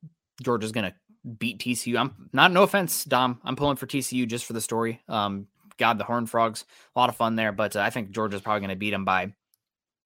[0.42, 0.96] Georgia's gonna
[1.38, 1.98] beat TCU.
[1.98, 3.40] I'm not no offense, Dom.
[3.44, 5.02] I'm pulling for TCU just for the story.
[5.08, 5.48] Um,
[5.78, 8.62] God, the Horn Frogs, a lot of fun there, but uh, I think Georgia's probably
[8.62, 9.34] gonna beat them by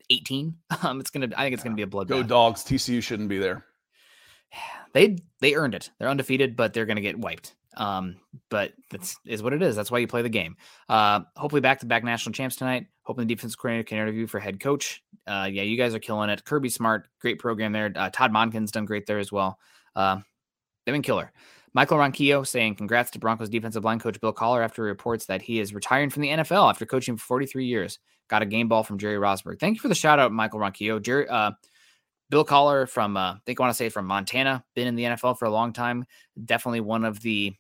[0.09, 0.55] 18.
[0.83, 1.29] Um, it's gonna.
[1.37, 2.09] I think it's gonna be a blood.
[2.09, 2.63] Go dogs.
[2.63, 3.65] TCU shouldn't be there
[4.95, 5.91] they they earned it.
[5.99, 7.53] They're undefeated, but they're going to get wiped.
[7.77, 8.15] Um,
[8.49, 9.75] but that's is what it is.
[9.75, 10.55] That's why you play the game.
[10.87, 12.87] Uh, hopefully back to back national champs tonight.
[13.03, 15.03] Hoping the defense coordinator can interview for head coach.
[15.27, 16.45] Uh, yeah, you guys are killing it.
[16.45, 17.91] Kirby Smart, great program there.
[17.93, 19.59] Uh, Todd Monken's done great there as well.
[19.95, 20.19] Uh,
[20.85, 21.31] they've been killer.
[21.73, 25.59] Michael Ronquillo saying congrats to Broncos defensive line coach Bill Kollar after reports that he
[25.59, 27.99] is retiring from the NFL after coaching for 43 years.
[28.29, 29.59] Got a game ball from Jerry Rosburg.
[29.59, 31.01] Thank you for the shout out, Michael Ronquillo.
[31.01, 31.51] Jerry, uh,
[32.29, 35.03] Bill Kollar from, uh, I think I want to say from Montana, been in the
[35.03, 36.05] NFL for a long time.
[36.43, 37.53] Definitely one of the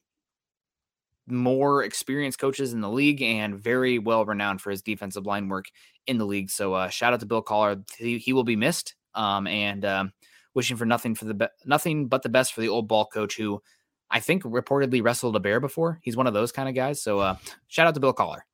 [1.27, 5.65] more experienced coaches in the league and very well renowned for his defensive line work
[6.07, 6.49] in the league.
[6.49, 7.83] So uh, shout out to Bill Kollar.
[7.97, 8.95] He, he will be missed.
[9.15, 10.13] Um, and um,
[10.53, 13.37] wishing for nothing for the be- nothing but the best for the old ball coach
[13.37, 13.61] who
[14.09, 15.99] I think reportedly wrestled a bear before.
[16.01, 17.01] He's one of those kind of guys.
[17.01, 17.37] So uh,
[17.67, 18.45] shout out to Bill Kollar.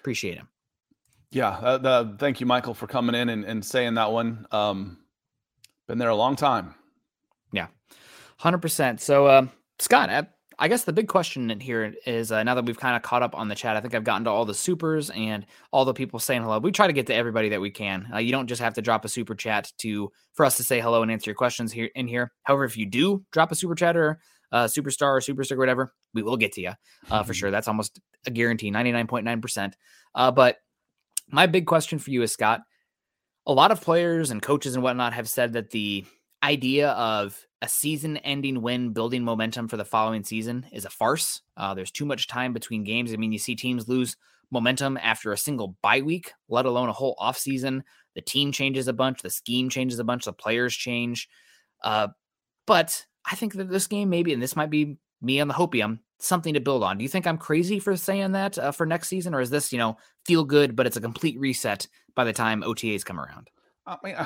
[0.00, 0.48] Appreciate him.
[1.30, 4.46] Yeah, uh, the, thank you, Michael, for coming in and, and saying that one.
[4.52, 4.98] Um,
[5.88, 6.74] been there a long time.
[7.52, 7.66] Yeah,
[8.38, 9.00] hundred percent.
[9.00, 9.46] So, uh,
[9.78, 10.26] Scott, I,
[10.58, 13.22] I, guess the big question in here is uh, now that we've kind of caught
[13.22, 15.94] up on the chat, I think I've gotten to all the supers and all the
[15.94, 16.58] people saying hello.
[16.58, 18.08] We try to get to everybody that we can.
[18.12, 20.80] Uh, you don't just have to drop a super chat to for us to say
[20.80, 22.32] hello and answer your questions here in here.
[22.44, 24.18] However, if you do drop a super chat or
[24.52, 26.72] uh, superstar or superstar, whatever, we will get to you
[27.10, 27.50] uh, for sure.
[27.50, 29.76] That's almost a guarantee, ninety nine point nine percent.
[30.14, 30.58] Uh, but
[31.28, 32.62] my big question for you is Scott.
[33.46, 36.04] A lot of players and coaches and whatnot have said that the
[36.42, 41.42] idea of a season ending win building momentum for the following season is a farce.
[41.56, 43.12] Uh, there's too much time between games.
[43.12, 44.16] I mean, you see teams lose
[44.50, 47.82] momentum after a single bye week, let alone a whole offseason.
[48.14, 51.28] The team changes a bunch, the scheme changes a bunch, the players change.
[51.82, 52.08] Uh,
[52.66, 55.98] but I think that this game, maybe, and this might be me on the hopium,
[56.18, 56.98] something to build on.
[56.98, 59.72] Do you think I'm crazy for saying that uh, for next season, or is this
[59.72, 63.50] you know feel good, but it's a complete reset by the time OTAs come around?
[63.86, 64.16] I mean,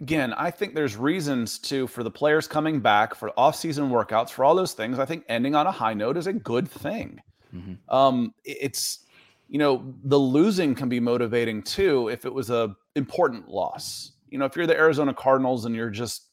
[0.00, 4.44] again, I think there's reasons to for the players coming back for off-season workouts for
[4.44, 4.98] all those things.
[4.98, 7.20] I think ending on a high note is a good thing.
[7.54, 7.94] Mm-hmm.
[7.94, 9.00] Um, it's
[9.48, 14.12] you know the losing can be motivating too if it was a important loss.
[14.28, 16.26] You know, if you're the Arizona Cardinals and you're just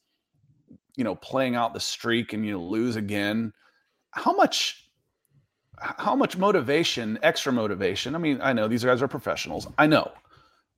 [0.95, 3.53] you know playing out the streak and you lose again,
[4.15, 4.81] how much
[5.79, 8.15] how much motivation, extra motivation?
[8.15, 9.67] I mean, I know these guys are professionals.
[9.77, 10.11] I know.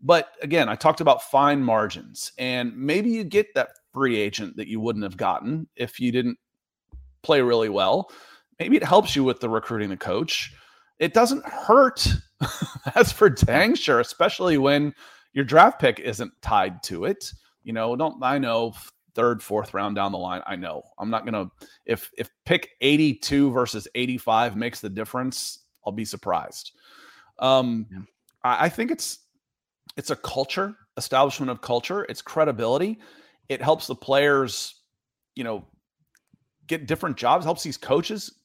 [0.02, 4.68] But again, I talked about fine margins, and maybe you get that free agent that
[4.68, 6.38] you wouldn't have gotten if you didn't
[7.24, 8.12] play really well.
[8.60, 10.54] Maybe it helps you with the recruiting the coach.
[11.00, 12.08] It doesn't hurt.
[12.96, 14.94] That's for dang sure, especially when
[15.34, 17.32] your draft pick isn't tied to it.
[17.64, 18.74] You know, don't I know
[19.18, 20.42] third, fourth round down the line.
[20.46, 21.50] I know I'm not gonna
[21.86, 26.72] if if pick 82 versus 85 makes the difference, I'll be surprised.
[27.40, 28.00] Um, yeah.
[28.44, 29.20] I, I think it's
[29.98, 33.00] it's a culture, establishment of culture, it's credibility.
[33.50, 34.76] It helps the players,
[35.36, 35.66] you know,
[36.68, 38.40] get different jobs, helps these coaches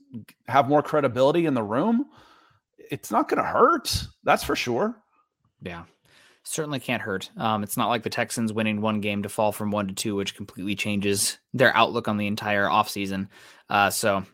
[0.48, 2.06] have more credibility in the room.
[2.78, 4.04] It's not going to hurt.
[4.24, 4.96] That's for sure.
[5.62, 5.84] Yeah.
[6.44, 7.30] Certainly can't hurt.
[7.36, 10.16] Um, it's not like the Texans winning one game to fall from one to two,
[10.16, 13.28] which completely changes their outlook on the entire offseason.
[13.70, 14.24] Uh, so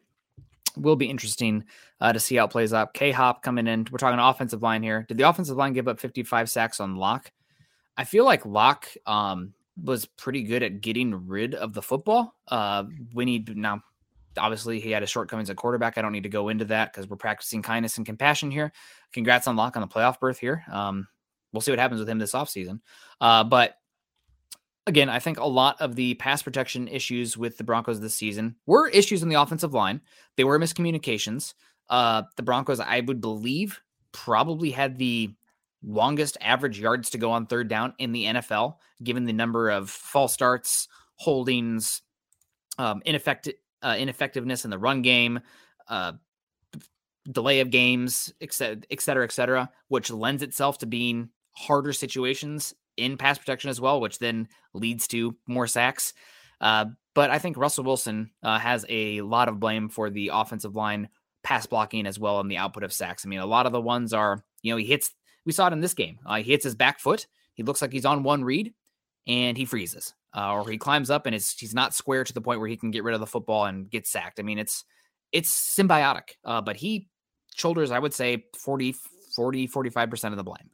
[0.76, 1.64] will be interesting
[2.00, 2.94] uh, to see how it plays out.
[2.94, 3.86] K Hop coming in.
[3.90, 5.04] We're talking offensive line here.
[5.08, 7.30] Did the offensive line give up 55 sacks on Lock?
[7.96, 12.34] I feel like Lock um, was pretty good at getting rid of the football.
[12.46, 13.82] Uh, when he now,
[14.38, 15.98] obviously, he had his shortcomings at quarterback.
[15.98, 18.72] I don't need to go into that because we're practicing kindness and compassion here.
[19.12, 20.64] Congrats on Lock on the playoff berth here.
[20.70, 21.08] Um,
[21.52, 22.80] we'll see what happens with him this offseason.
[23.20, 23.76] Uh, but
[24.86, 28.56] again, I think a lot of the pass protection issues with the Broncos this season
[28.66, 30.00] were issues in the offensive line.
[30.36, 31.54] They were miscommunications.
[31.88, 33.80] Uh, the Broncos, I would believe,
[34.12, 35.30] probably had the
[35.82, 39.90] longest average yards to go on third down in the NFL, given the number of
[39.90, 42.02] false starts, holdings,
[42.78, 45.40] um, ineffective uh, ineffectiveness in the run game,
[45.88, 46.12] uh,
[47.30, 51.28] delay of games, et cetera, et cetera, et cetera, which lends itself to being
[51.58, 56.14] harder situations in pass protection as well, which then leads to more sacks.
[56.60, 60.76] Uh, but I think Russell Wilson uh, has a lot of blame for the offensive
[60.76, 61.08] line
[61.42, 63.24] pass blocking as well and the output of sacks.
[63.24, 65.12] I mean, a lot of the ones are, you know, he hits,
[65.44, 66.18] we saw it in this game.
[66.24, 67.26] Uh, he hits his back foot.
[67.54, 68.72] He looks like he's on one read
[69.26, 70.14] and he freezes.
[70.36, 72.76] Uh, or he climbs up and is he's not square to the point where he
[72.76, 74.38] can get rid of the football and get sacked.
[74.38, 74.84] I mean, it's
[75.32, 76.36] it's symbiotic.
[76.44, 77.08] Uh, but he
[77.56, 78.94] shoulders, I would say 40,
[79.34, 80.70] 40, 45% of the blame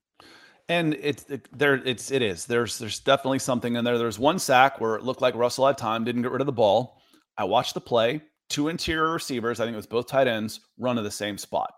[0.69, 2.47] and it's it, there it's it is.
[2.47, 3.99] There's there's definitely something in there.
[3.99, 6.53] There's one sack where it looked like russell had time didn't get rid of the
[6.53, 7.01] ball.
[7.37, 8.23] I watched the play.
[8.51, 11.73] Two interior receivers i think it was both tight ends run to the same spot.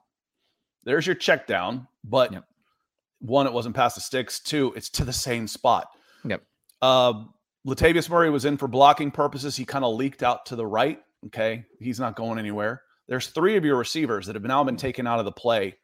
[0.84, 2.45] There's your check down but yep.
[3.20, 4.41] one it wasn't past the sticks.
[4.41, 5.89] Two it's to the same spot.
[6.24, 6.43] Yep.
[6.82, 7.24] Uh
[7.66, 9.57] latavius murray was in for blocking purposes.
[9.57, 11.64] He kind of leaked out to the right okay?
[11.78, 12.82] He's not going anywhere.
[13.09, 15.76] There's three of your receivers that have now been taken out of the play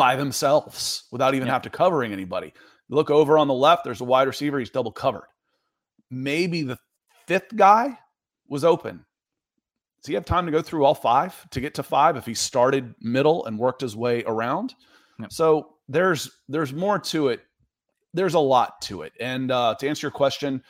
[0.00, 1.52] by themselves without even yeah.
[1.52, 2.54] have to covering anybody.
[2.88, 5.28] Look over on the left, there's a wide receiver, he's double covered.
[6.10, 6.78] Maybe the
[7.26, 7.98] fifth guy
[8.48, 9.04] was open.
[10.00, 12.32] Does he have time to go through all five to get to five if he
[12.32, 14.74] started middle and worked his way around?
[15.28, 17.42] So there's there's more to it.
[18.14, 19.12] There's a lot to it.
[19.20, 20.62] And uh, to answer your question,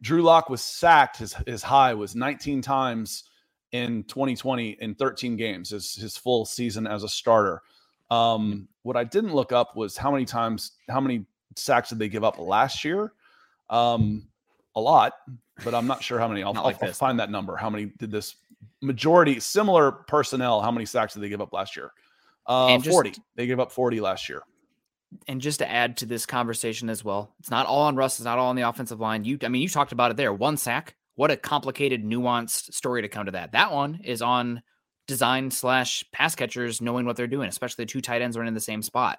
[0.00, 1.18] Drew Lock was sacked.
[1.18, 3.24] His his high was 19 times
[3.72, 5.68] in 2020 in 13 games.
[5.68, 7.60] His his full season as a starter.
[8.10, 12.08] Um, what I didn't look up was how many times, how many sacks did they
[12.08, 13.12] give up last year?
[13.68, 14.26] Um,
[14.76, 15.12] a lot,
[15.64, 16.42] but I'm not sure how many.
[16.44, 17.56] I'll, like I'll, I'll find that number.
[17.56, 18.36] How many did this
[18.80, 20.60] majority similar personnel?
[20.60, 21.92] How many sacks did they give up last year?
[22.46, 23.14] Uh, just, 40.
[23.36, 24.42] They gave up 40 last year.
[25.26, 28.18] And just to add to this conversation as well, it's not all on Russ.
[28.18, 29.24] It's not all on the offensive line.
[29.24, 30.32] You, I mean, you talked about it there.
[30.32, 30.94] One sack.
[31.16, 33.52] What a complicated, nuanced story to come to that.
[33.52, 34.62] That one is on
[35.10, 38.54] design slash pass catchers knowing what they're doing, especially the two tight ends are in
[38.54, 39.18] the same spot.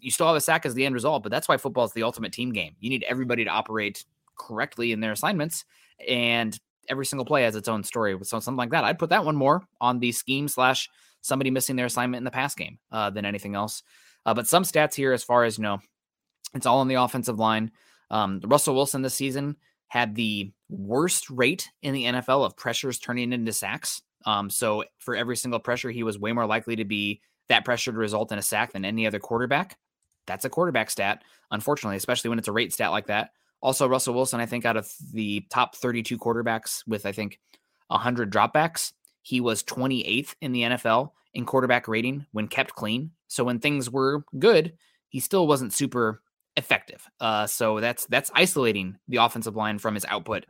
[0.00, 2.02] You still have a sack as the end result, but that's why football is the
[2.02, 2.74] ultimate team game.
[2.80, 5.66] You need everybody to operate correctly in their assignments,
[6.08, 6.58] and
[6.88, 8.16] every single play has its own story.
[8.22, 10.88] So something like that, I'd put that one more on the scheme slash
[11.20, 13.82] somebody missing their assignment in the pass game uh, than anything else.
[14.24, 15.80] Uh, but some stats here, as far as you know,
[16.54, 17.70] it's all on the offensive line.
[18.10, 19.56] Um, Russell Wilson this season
[19.88, 24.02] had the worst rate in the NFL of pressures turning into sacks.
[24.28, 27.92] Um, so for every single pressure, he was way more likely to be that pressure
[27.92, 29.78] to result in a sack than any other quarterback.
[30.26, 33.30] That's a quarterback stat, unfortunately, especially when it's a rate stat like that.
[33.62, 37.40] Also, Russell Wilson, I think out of the top 32 quarterbacks with, I think,
[37.86, 43.12] 100 dropbacks, he was 28th in the NFL in quarterback rating when kept clean.
[43.28, 44.74] So when things were good,
[45.08, 46.20] he still wasn't super
[46.54, 47.08] effective.
[47.18, 50.44] Uh, so that's that's isolating the offensive line from his output.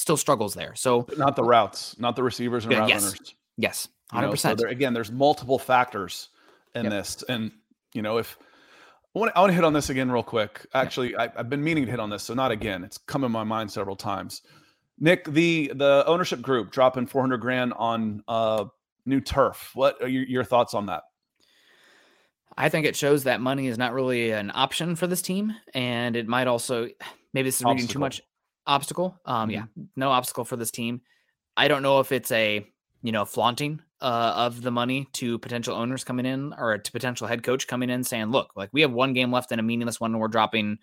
[0.00, 0.74] Still struggles there.
[0.76, 3.02] So but not the routes, not the receivers and yeah, route yes.
[3.02, 3.34] runners.
[3.58, 4.58] Yes, hundred you know, percent.
[4.58, 6.30] So there, again, there's multiple factors
[6.74, 6.90] in yep.
[6.90, 7.52] this, and
[7.92, 8.38] you know if
[9.14, 10.64] I want, to, I want to hit on this again real quick.
[10.72, 12.82] Actually, I, have been meaning to hit on this, so not again.
[12.82, 14.40] It's come in my mind several times.
[14.98, 18.64] Nick, the the ownership group dropping 400 grand on uh,
[19.04, 19.72] new turf.
[19.74, 21.02] What are your, your thoughts on that?
[22.56, 26.16] I think it shows that money is not really an option for this team, and
[26.16, 26.88] it might also
[27.34, 27.74] maybe this is obstacle.
[27.74, 28.22] reading too much
[28.70, 29.18] obstacle.
[29.26, 29.50] Um, mm-hmm.
[29.50, 29.64] yeah,
[29.96, 31.02] no obstacle for this team.
[31.56, 32.66] I don't know if it's a
[33.02, 37.26] you know flaunting uh, of the money to potential owners coming in or to potential
[37.26, 40.00] head coach coming in saying, look, like we have one game left in a meaningless
[40.00, 40.78] one and we're dropping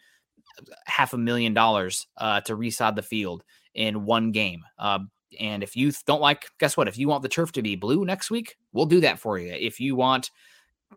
[0.86, 4.62] half a million dollars uh, to resod the field in one game.
[4.78, 5.00] Uh,
[5.40, 6.88] and if you don't like, guess what?
[6.88, 9.52] If you want the turf to be blue next week, we'll do that for you.
[9.52, 10.32] If you want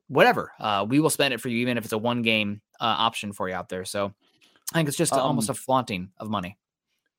[0.08, 2.96] whatever, uh, we will spend it for you, even if it's a one game uh,
[2.98, 3.84] option for you out there.
[3.84, 4.12] So
[4.72, 6.56] I think it's just um, almost a flaunting of money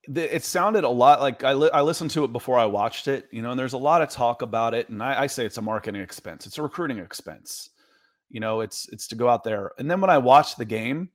[0.08, 3.28] it sounded a lot like I, li- I listened to it before I watched it,
[3.32, 4.90] you know, and there's a lot of talk about it.
[4.90, 7.70] And I, I, say it's a marketing expense, it's a recruiting expense.
[8.30, 9.72] You know, it's it's to go out there.
[9.78, 11.10] And then when I watched the game,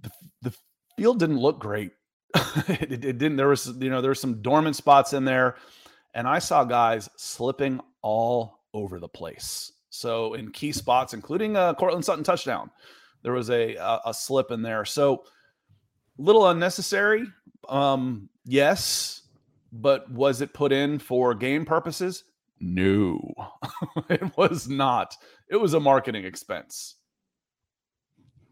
[0.00, 0.10] the,
[0.42, 0.54] the
[0.96, 1.92] field didn't look great.
[2.68, 3.36] it, it, didn't.
[3.36, 5.56] There was you know there were some dormant spots in there,
[6.14, 9.72] and I saw guys slipping all over the place.
[9.90, 12.70] So in key spots, including uh, a Courtland Sutton touchdown,
[13.22, 14.84] there was a, a, a slip in there.
[14.84, 15.24] So
[16.18, 17.24] little unnecessary
[17.68, 19.22] um, yes,
[19.72, 22.24] but was it put in for game purposes?
[22.60, 23.34] No,
[24.08, 25.16] it was not.
[25.50, 26.96] It was a marketing expense.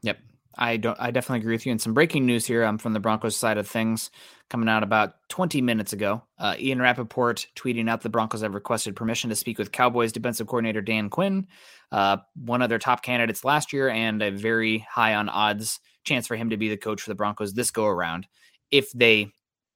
[0.02, 0.18] Yep.
[0.58, 1.72] I don't I definitely agree with you.
[1.72, 4.10] And some breaking news here um, from the Broncos side of things
[4.50, 6.22] coming out about 20 minutes ago.
[6.38, 10.46] Uh, Ian Rapoport tweeting out the Broncos have requested permission to speak with Cowboys defensive
[10.46, 11.46] coordinator Dan Quinn,
[11.90, 16.26] uh, one of their top candidates last year, and a very high on odds chance
[16.26, 18.26] for him to be the coach for the Broncos this go around
[18.72, 19.30] if they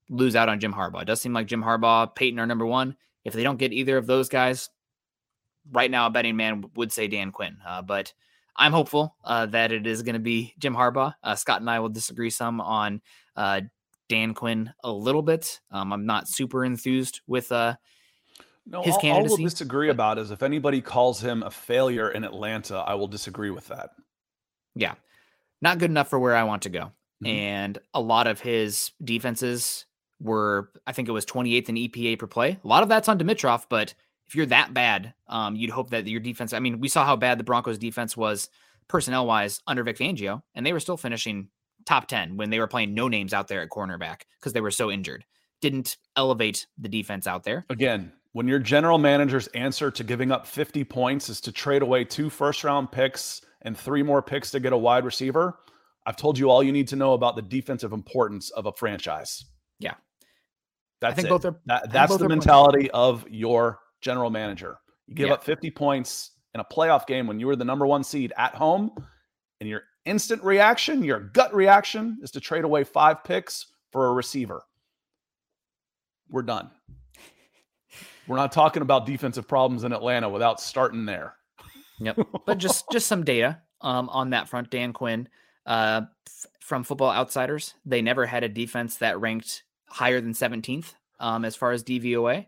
[0.08, 1.02] lose out on Jim Harbaugh.
[1.02, 2.96] It does seem like Jim Harbaugh, Payton are number one.
[3.24, 4.70] If they don't get either of those guys,
[5.72, 7.58] right now a betting man would say Dan Quinn.
[7.66, 8.12] Uh, but
[8.56, 11.14] I'm hopeful uh, that it is going to be Jim Harbaugh.
[11.22, 13.02] Uh, Scott and I will disagree some on
[13.36, 13.62] uh,
[14.08, 15.60] Dan Quinn a little bit.
[15.70, 17.76] Um, I'm not super enthused with uh,
[18.64, 19.32] no, his all, candidacy.
[19.32, 23.08] All we'll disagree about is if anybody calls him a failure in Atlanta, I will
[23.08, 23.90] disagree with that.
[24.74, 24.94] Yeah,
[25.60, 26.92] not good enough for where I want to go.
[27.24, 27.26] Mm-hmm.
[27.26, 29.86] And a lot of his defenses
[30.20, 32.58] were, I think it was 28th in EPA per play.
[32.62, 33.94] A lot of that's on Dimitroff, but
[34.26, 36.52] if you're that bad, um, you'd hope that your defense.
[36.52, 38.48] I mean, we saw how bad the Broncos defense was
[38.88, 41.48] personnel wise under Vic Fangio, and they were still finishing
[41.84, 44.70] top 10 when they were playing no names out there at cornerback because they were
[44.70, 45.24] so injured.
[45.60, 47.64] Didn't elevate the defense out there.
[47.70, 52.04] Again, when your general manager's answer to giving up 50 points is to trade away
[52.04, 55.58] two first round picks and three more picks to get a wide receiver,
[56.06, 59.44] I've told you all you need to know about the defensive importance of a franchise.
[59.80, 59.94] Yeah.
[61.00, 61.30] That's I think it.
[61.30, 64.78] both are that, that's the mentality of your general manager.
[65.08, 65.34] You give yeah.
[65.34, 68.54] up 50 points in a playoff game when you were the number one seed at
[68.54, 68.90] home,
[69.60, 74.12] and your instant reaction, your gut reaction is to trade away five picks for a
[74.12, 74.62] receiver.
[76.30, 76.70] We're done.
[78.26, 81.34] We're not talking about defensive problems in Atlanta without starting there.
[82.00, 82.18] Yep.
[82.44, 84.70] But just just some data um, on that front.
[84.70, 85.28] Dan Quinn,
[85.66, 90.94] uh, f- from Football Outsiders, they never had a defense that ranked higher than 17th
[91.20, 92.46] um, as far as DVOA.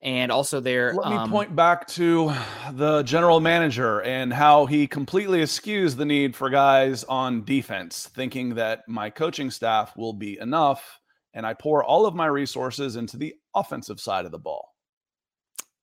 [0.00, 0.92] And also, there.
[0.94, 2.32] Let um, me point back to
[2.72, 8.56] the general manager and how he completely eschews the need for guys on defense, thinking
[8.56, 10.98] that my coaching staff will be enough,
[11.34, 14.74] and I pour all of my resources into the offensive side of the ball.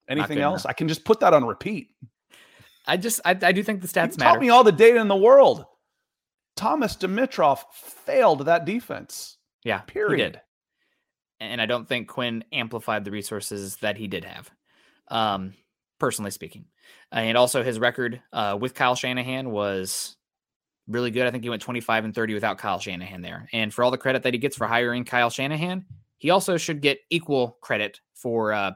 [0.10, 0.66] Anything else?
[0.66, 0.72] Enough.
[0.72, 1.92] I can just put that on repeat.
[2.86, 4.34] I just, I, I do think the stats you matter.
[4.34, 5.64] Taught me all the data in the world.
[6.60, 9.38] Thomas Dimitroff failed that defense.
[9.64, 10.42] Yeah, period.
[11.40, 14.52] And I don't think Quinn amplified the resources that he did have,
[15.08, 15.54] um,
[16.02, 16.66] personally speaking.
[17.14, 20.18] And also, his record uh, with Kyle Shanahan was
[20.90, 21.26] really good.
[21.28, 23.48] I think he went 25 and 30 without Kyle Shanahan there.
[23.54, 25.86] And for all the credit that he gets for hiring Kyle Shanahan,
[26.18, 28.72] he also should get equal credit for uh,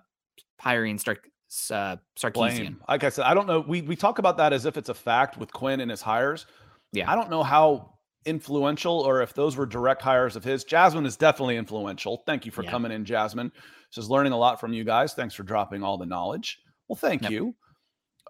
[0.58, 1.28] hiring Stark,
[1.70, 2.34] uh, Sarkisian.
[2.34, 2.82] Blame.
[2.88, 3.60] Like I said, I don't know.
[3.60, 6.46] We we talk about that as if it's a fact with Quinn and his hires.
[6.94, 7.12] Yeah.
[7.12, 7.94] I don't know how
[8.26, 10.64] influential or if those were direct hires of his.
[10.64, 12.24] Jasmine is definitely influential.
[12.26, 12.72] Thank you for yeah.
[12.72, 13.52] coming in, Jasmine.
[13.92, 15.14] Just learning a lot from you guys.
[15.14, 16.60] Thanks for dropping all the knowledge.
[16.88, 17.32] Well, thank yep.
[17.32, 17.56] you.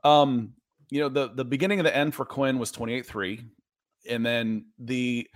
[0.03, 0.53] Um,
[0.89, 3.45] you know, the the beginning of the end for Quinn was 28-3.
[4.09, 5.27] And then the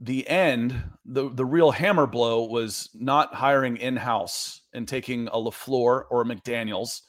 [0.00, 6.04] the end, the the real hammer blow was not hiring in-house and taking a LaFleur
[6.10, 7.02] or a McDaniels.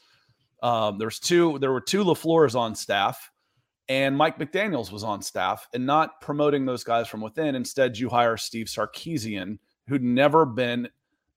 [0.62, 3.31] Um, there's two, there were two LaFleurs on staff
[3.90, 7.56] and Mike McDaniels was on staff and not promoting those guys from within.
[7.56, 9.58] Instead, you hire Steve Sarkisian,
[9.88, 10.88] who'd never been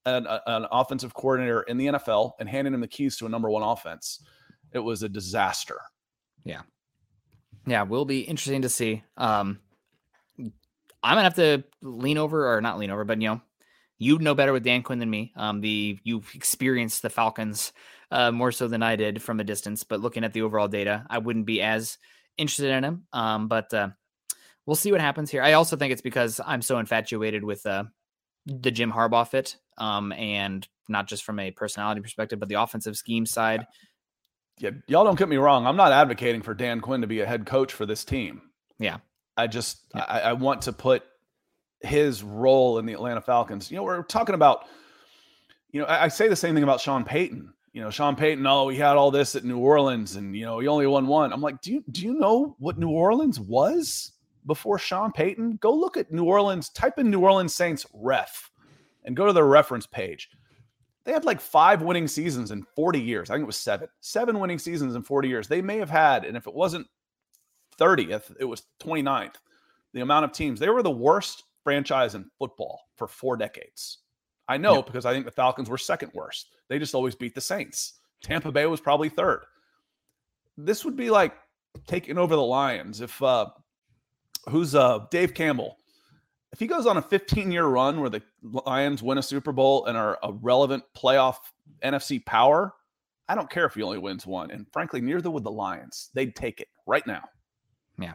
[0.06, 3.50] an, an, offensive coordinator in the NFL and handing him the keys to a number
[3.50, 4.22] one offense.
[4.72, 5.80] It was a disaster.
[6.44, 6.62] Yeah.
[7.66, 9.02] Yeah, will be interesting to see.
[9.16, 9.60] Um,
[10.38, 13.40] I'm gonna have to lean over or not lean over, but you know,
[13.98, 15.32] you know better with Dan Quinn than me.
[15.36, 17.72] Um, the you've experienced the Falcons
[18.10, 21.06] uh, more so than I did from a distance, but looking at the overall data,
[21.08, 21.98] I wouldn't be as
[22.38, 23.06] interested in him.
[23.12, 23.88] Um, but uh,
[24.66, 25.42] we'll see what happens here.
[25.42, 27.84] I also think it's because I'm so infatuated with uh,
[28.46, 32.96] the Jim Harbaugh fit, um, and not just from a personality perspective, but the offensive
[32.96, 33.66] scheme side.
[34.58, 35.66] Yeah, y'all don't get me wrong.
[35.66, 38.42] I'm not advocating for Dan Quinn to be a head coach for this team.
[38.78, 38.98] Yeah,
[39.36, 40.04] I just yeah.
[40.06, 41.02] I, I want to put
[41.80, 43.70] his role in the Atlanta Falcons.
[43.70, 44.66] You know, we're talking about.
[45.72, 48.46] You know, I, I say the same thing about Sean Payton you know, Sean Payton,
[48.46, 51.32] oh, he had all this at New Orleans and, you know, he only won one.
[51.32, 54.12] I'm like, do you, do you know what New Orleans was
[54.46, 55.56] before Sean Payton?
[55.56, 58.52] Go look at New Orleans, type in New Orleans Saints ref
[59.02, 60.30] and go to their reference page.
[61.04, 63.28] They had like five winning seasons in 40 years.
[63.28, 65.48] I think it was seven, seven winning seasons in 40 years.
[65.48, 66.86] They may have had, and if it wasn't
[67.80, 69.34] 30th, it was 29th.
[69.94, 73.98] The amount of teams, they were the worst franchise in football for four decades.
[74.48, 76.48] I know because I think the Falcons were second worst.
[76.68, 77.94] They just always beat the Saints.
[78.22, 79.44] Tampa Bay was probably third.
[80.56, 81.34] This would be like
[81.86, 83.46] taking over the Lions if uh
[84.48, 85.78] who's uh Dave Campbell.
[86.52, 89.86] If he goes on a 15 year run where the Lions win a Super Bowl
[89.86, 91.36] and are a relevant playoff
[91.82, 92.74] NFC power,
[93.28, 94.50] I don't care if he only wins one.
[94.50, 96.10] And frankly, neither would the Lions.
[96.14, 97.22] They'd take it right now.
[97.98, 98.12] Yeah.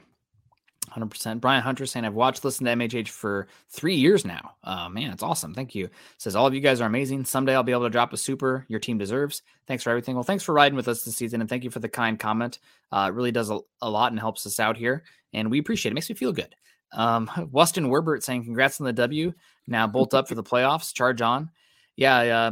[0.89, 1.39] 100%.
[1.39, 4.55] Brian Hunter saying, I've watched, listened to MHH for three years now.
[4.63, 5.53] Uh, man, it's awesome.
[5.53, 5.89] Thank you.
[6.17, 7.25] Says, all of you guys are amazing.
[7.25, 9.41] Someday I'll be able to drop a super your team deserves.
[9.67, 10.15] Thanks for everything.
[10.15, 11.41] Well, thanks for riding with us this season.
[11.41, 12.59] And thank you for the kind comment.
[12.91, 15.03] Uh, it really does a, a, lot and helps us out here.
[15.33, 15.93] And we appreciate it.
[15.93, 16.55] it makes me feel good.
[16.91, 19.33] Um, Weston Werbert saying, congrats on the W.
[19.67, 20.93] Now bolt up for the playoffs.
[20.93, 21.51] Charge on.
[21.95, 22.17] Yeah.
[22.17, 22.51] Uh,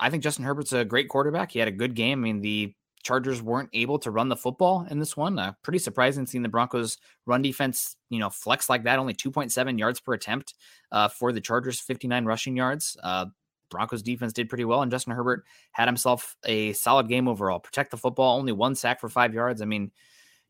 [0.00, 1.52] I think Justin Herbert's a great quarterback.
[1.52, 2.20] He had a good game.
[2.20, 2.74] I mean, the
[3.04, 5.38] Chargers weren't able to run the football in this one.
[5.38, 8.98] Uh, pretty surprising seeing the Broncos run defense, you know, flex like that.
[8.98, 10.54] Only 2.7 yards per attempt
[10.90, 12.96] uh, for the Chargers, 59 rushing yards.
[13.02, 13.26] Uh,
[13.70, 17.60] Broncos defense did pretty well, and Justin Herbert had himself a solid game overall.
[17.60, 19.60] Protect the football, only one sack for five yards.
[19.60, 19.90] I mean,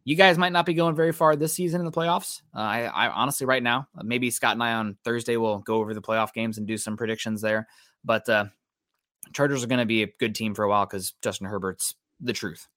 [0.05, 2.43] you guys might not be going very far this season in the playoffs.
[2.55, 5.77] Uh, I, I, honestly, right now, uh, maybe Scott and I on Thursday will go
[5.77, 7.67] over the playoff games and do some predictions there.
[8.05, 8.47] But uh,
[9.33, 12.33] Chargers are going to be a good team for a while because Justin Herbert's the
[12.33, 12.69] truth.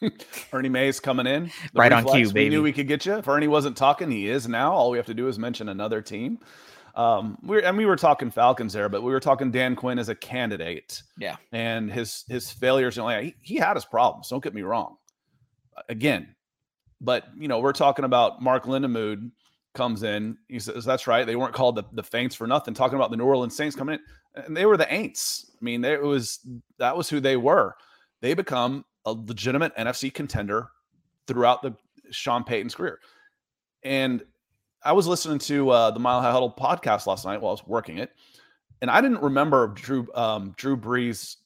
[0.52, 1.50] Ernie Mays coming in.
[1.74, 2.10] Right reflex.
[2.10, 2.44] on cue, baby.
[2.44, 3.14] We knew we could get you.
[3.14, 4.72] If Ernie wasn't talking, he is now.
[4.72, 6.38] All we have to do is mention another team.
[6.94, 10.08] Um, we and we were talking Falcons there, but we were talking Dan Quinn as
[10.08, 11.02] a candidate.
[11.16, 11.36] Yeah.
[11.52, 12.96] And his his failures.
[12.96, 14.28] You know, he, he had his problems.
[14.28, 14.96] Don't get me wrong.
[15.88, 16.34] Again,
[17.00, 19.30] but you know, we're talking about Mark Lindenmuth
[19.74, 20.36] comes in.
[20.48, 21.24] He says, That's right.
[21.24, 22.74] They weren't called the, the Faints for nothing.
[22.74, 25.50] Talking about the New Orleans Saints coming in, and they were the Aints.
[25.50, 26.40] I mean, they, it was
[26.78, 27.74] that was who they were
[28.20, 30.68] they become a legitimate NFC contender
[31.26, 31.74] throughout the
[32.10, 33.00] Sean Payton's career.
[33.82, 34.22] And
[34.82, 37.66] I was listening to uh, the Mile High Huddle podcast last night while I was
[37.66, 38.10] working it,
[38.80, 41.36] and I didn't remember Drew um, Drew Brees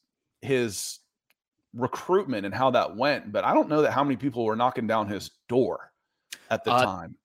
[0.43, 0.99] his
[1.75, 4.87] recruitment and how that went, but I don't know that how many people were knocking
[4.87, 5.93] down his door
[6.51, 7.17] at the uh, time.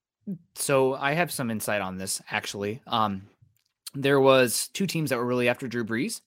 [0.56, 2.82] So I have some insight on this actually.
[2.88, 3.24] Um,
[3.94, 6.22] there was two teams that were really after Drew Brees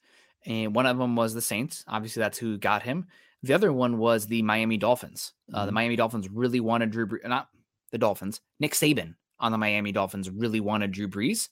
[0.47, 1.84] and one of them was the Saints.
[1.86, 3.07] Obviously, that's who got him.
[3.43, 5.32] The other one was the Miami Dolphins.
[5.53, 5.66] Uh, mm-hmm.
[5.66, 7.49] The Miami Dolphins really wanted Drew Brees, not
[7.91, 8.41] the Dolphins.
[8.59, 11.49] Nick Saban on the Miami Dolphins really wanted Drew Brees.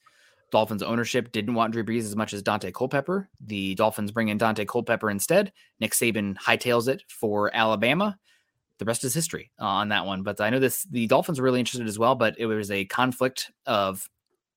[0.51, 3.28] Dolphins ownership didn't want Drew Brees as much as Dante Culpepper.
[3.41, 5.53] The Dolphins bring in Dante Culpepper instead.
[5.80, 8.18] Nick Saban hightails it for Alabama.
[8.78, 10.22] The rest is history on that one.
[10.22, 12.84] But I know this the Dolphins were really interested as well, but it was a
[12.86, 14.09] conflict of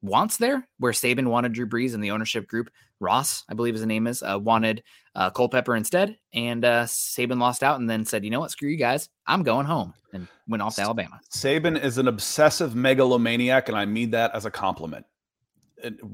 [0.02, 2.70] wants there, where Saban wanted Drew Brees and the ownership group,
[3.02, 4.84] Ross, I believe his name is, uh, wanted
[5.16, 6.18] uh, Culpepper instead.
[6.34, 9.10] And uh, Saban lost out and then said, you know what, screw you guys.
[9.28, 11.20] I'm going home and went off to Alabama.
[11.34, 15.06] Saban is an obsessive megalomaniac, and I mean that as a compliment.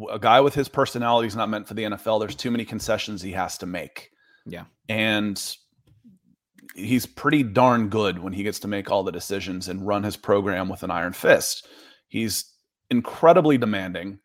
[0.09, 2.21] A guy with his personality is not meant for the NFL.
[2.21, 4.09] There's too many concessions he has to make.
[4.45, 4.63] Yeah.
[4.87, 5.41] And
[6.73, 10.15] he's pretty darn good when he gets to make all the decisions and run his
[10.15, 11.67] program with an iron fist.
[12.07, 12.53] He's
[12.89, 14.19] incredibly demanding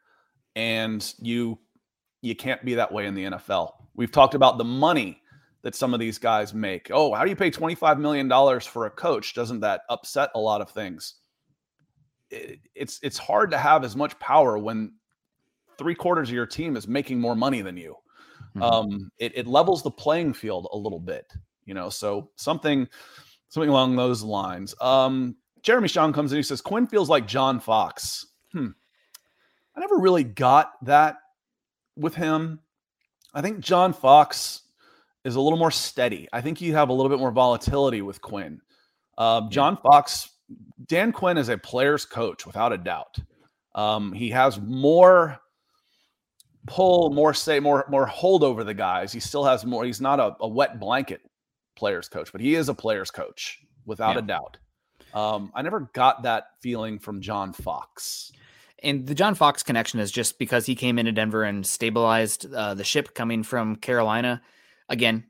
[0.54, 1.58] and you
[2.22, 3.72] you can't be that way in the NFL.
[3.94, 5.20] We've talked about the money
[5.62, 6.90] that some of these guys make.
[6.90, 9.34] Oh, how do you pay 25 million dollars for a coach?
[9.34, 11.16] Doesn't that upset a lot of things?
[12.30, 14.94] It, it's it's hard to have as much power when
[15.78, 17.96] three quarters of your team is making more money than you.
[18.56, 18.62] Mm-hmm.
[18.62, 21.30] Um, it, it levels the playing field a little bit,
[21.66, 21.90] you know.
[21.90, 22.88] So something
[23.52, 24.74] Something along those lines.
[24.80, 26.38] Um, Jeremy Sean comes in.
[26.38, 28.28] He says Quinn feels like John Fox.
[28.50, 28.68] Hmm.
[29.76, 31.16] I never really got that
[31.96, 32.60] with him.
[33.34, 34.62] I think John Fox
[35.24, 36.28] is a little more steady.
[36.32, 38.60] I think you have a little bit more volatility with Quinn.
[39.16, 40.30] Uh, John Fox,
[40.86, 43.18] Dan Quinn is a player's coach without a doubt.
[43.74, 45.38] Um, he has more
[46.66, 49.12] pull, more say, more more hold over the guys.
[49.12, 49.84] He still has more.
[49.84, 51.20] He's not a, a wet blanket
[51.76, 54.18] players coach, but he is a players coach without yeah.
[54.18, 54.58] a doubt.
[55.14, 58.32] Um, I never got that feeling from John Fox.
[58.82, 62.74] And the John Fox connection is just because he came into Denver and stabilized uh,
[62.74, 64.42] the ship coming from Carolina.
[64.88, 65.24] Again,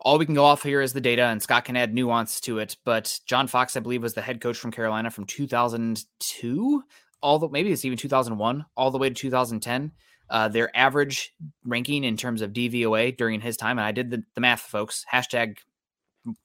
[0.00, 2.58] all we can go off here is the data, and Scott can add nuance to
[2.58, 2.76] it.
[2.84, 6.82] But John Fox, I believe, was the head coach from Carolina from 2002,
[7.22, 9.92] all the maybe it's even 2001, all the way to 2010.
[10.28, 11.32] Uh, their average
[11.64, 15.04] ranking in terms of DVOA during his time, and I did the, the math, folks.
[15.10, 15.58] Hashtag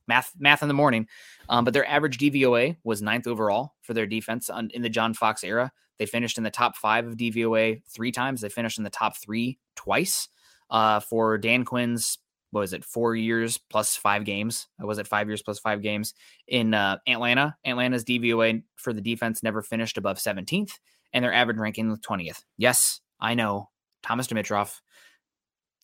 [0.08, 1.08] math math in the morning.
[1.50, 5.14] Um, but their average DVOA was ninth overall for their defense on, in the John
[5.14, 5.72] Fox era.
[6.02, 8.42] They finished in the top five of DVOA three times.
[8.42, 10.30] They finished in the top three twice.
[10.72, 12.18] Uh, for Dan Quinn's,
[12.50, 14.66] what was it, four years plus five games?
[14.80, 16.16] Was it five years plus five games
[16.48, 17.56] in uh, Atlanta?
[17.64, 20.72] Atlanta's DVOA for the defense never finished above 17th,
[21.14, 22.46] and their average ranking was 20th.
[22.58, 23.70] Yes, I know
[24.02, 24.80] Thomas Dimitroff.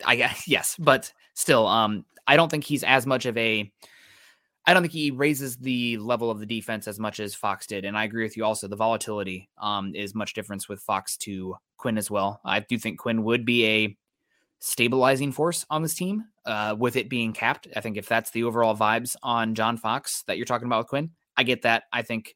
[0.03, 3.71] I guess yes, but still, um, I don't think he's as much of a
[4.67, 7.85] I don't think he raises the level of the defense as much as Fox did.
[7.85, 8.67] And I agree with you also.
[8.67, 12.41] The volatility um, is much difference with Fox to Quinn as well.
[12.43, 13.97] I do think Quinn would be a
[14.59, 17.69] stabilizing force on this team uh, with it being capped.
[17.77, 20.87] I think if that's the overall vibes on John Fox that you're talking about with
[20.87, 21.83] Quinn, I get that.
[21.93, 22.35] I think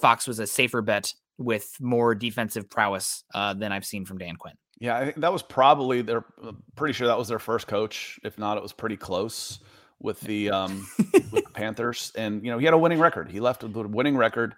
[0.00, 4.36] Fox was a safer bet with more defensive prowess uh, than I've seen from Dan
[4.36, 4.54] Quinn.
[4.78, 6.24] Yeah, I think that was probably their.
[6.42, 8.20] Uh, pretty sure that was their first coach.
[8.22, 9.58] If not, it was pretty close
[10.02, 13.30] with the um, with the Panthers, and you know he had a winning record.
[13.30, 14.54] He left with a winning record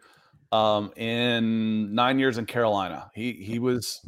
[0.53, 3.11] um, in nine years in Carolina.
[3.15, 4.01] He he was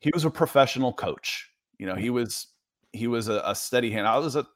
[0.00, 1.50] he was a professional coach.
[1.78, 2.48] You know he was
[2.92, 4.06] he was a, a steady hand.
[4.06, 4.46] I was a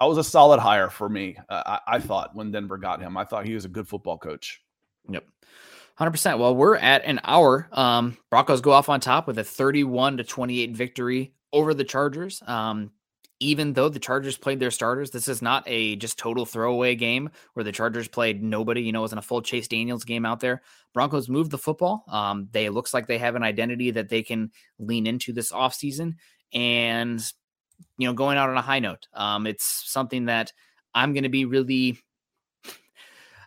[0.00, 1.36] I was a solid hire for me.
[1.48, 4.18] Uh, I, I thought when Denver got him, I thought he was a good football
[4.18, 4.62] coach.
[5.08, 5.24] Yep.
[5.98, 6.38] 100%.
[6.38, 7.68] Well, we're at an hour.
[7.72, 12.40] Um, Broncos go off on top with a 31 to 28 victory over the Chargers.
[12.46, 12.92] Um,
[13.40, 17.30] even though the Chargers played their starters, this is not a just total throwaway game
[17.54, 18.82] where the Chargers played nobody.
[18.82, 20.62] You know, wasn't a full Chase Daniels game out there.
[20.92, 22.04] Broncos moved the football.
[22.08, 26.14] Um, they looks like they have an identity that they can lean into this offseason.
[26.52, 27.20] And,
[27.96, 30.52] you know, going out on a high note, um, it's something that
[30.94, 31.98] I'm going to be really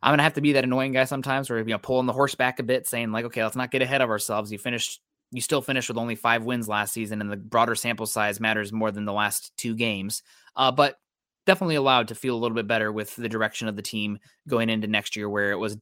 [0.04, 2.34] I'm gonna have to be that annoying guy sometimes, where you know pulling the horse
[2.34, 4.52] back a bit, saying like, okay, let's not get ahead of ourselves.
[4.52, 5.00] You finished,
[5.32, 8.72] you still finished with only five wins last season, and the broader sample size matters
[8.72, 10.24] more than the last two games.
[10.56, 11.00] Uh, but
[11.46, 14.70] definitely allowed to feel a little bit better with the direction of the team going
[14.70, 15.78] into next year, where it was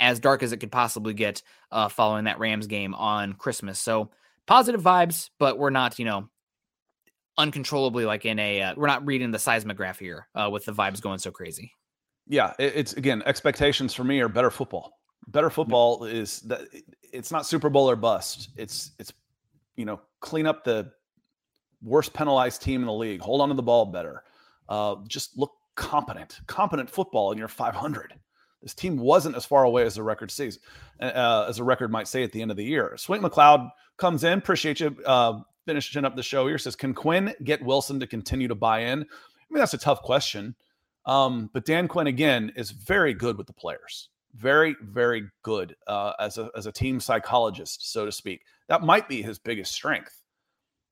[0.00, 3.78] as dark as it could possibly get uh, following that Rams game on Christmas.
[3.78, 4.10] So
[4.46, 6.28] positive vibes, but we're not, you know,
[7.36, 11.00] uncontrollably like in a uh, we're not reading the seismograph here uh, with the vibes
[11.00, 11.72] going so crazy
[12.26, 14.98] yeah, it's again expectations for me are better football.
[15.28, 16.62] Better football is that
[17.14, 18.50] it's not Super Bowl or bust.
[18.56, 19.12] It's it's
[19.76, 20.92] you know clean up the
[21.82, 23.20] worst penalized team in the league.
[23.20, 24.24] Hold on to the ball better.
[24.68, 28.14] Uh, just look competent, competent football, and you're 500.
[28.62, 30.58] This team wasn't as far away as the record says,
[30.98, 32.94] uh, as a record might say at the end of the year.
[32.96, 34.38] Swing McLeod comes in.
[34.38, 36.56] Appreciate you uh, finishing up the show here.
[36.56, 39.02] Says, can Quinn get Wilson to continue to buy in?
[39.02, 40.54] I mean, that's a tough question.
[41.04, 46.12] Um, but Dan Quinn again is very good with the players, very very good uh,
[46.18, 48.42] as a as a team psychologist, so to speak.
[48.68, 50.22] That might be his biggest strength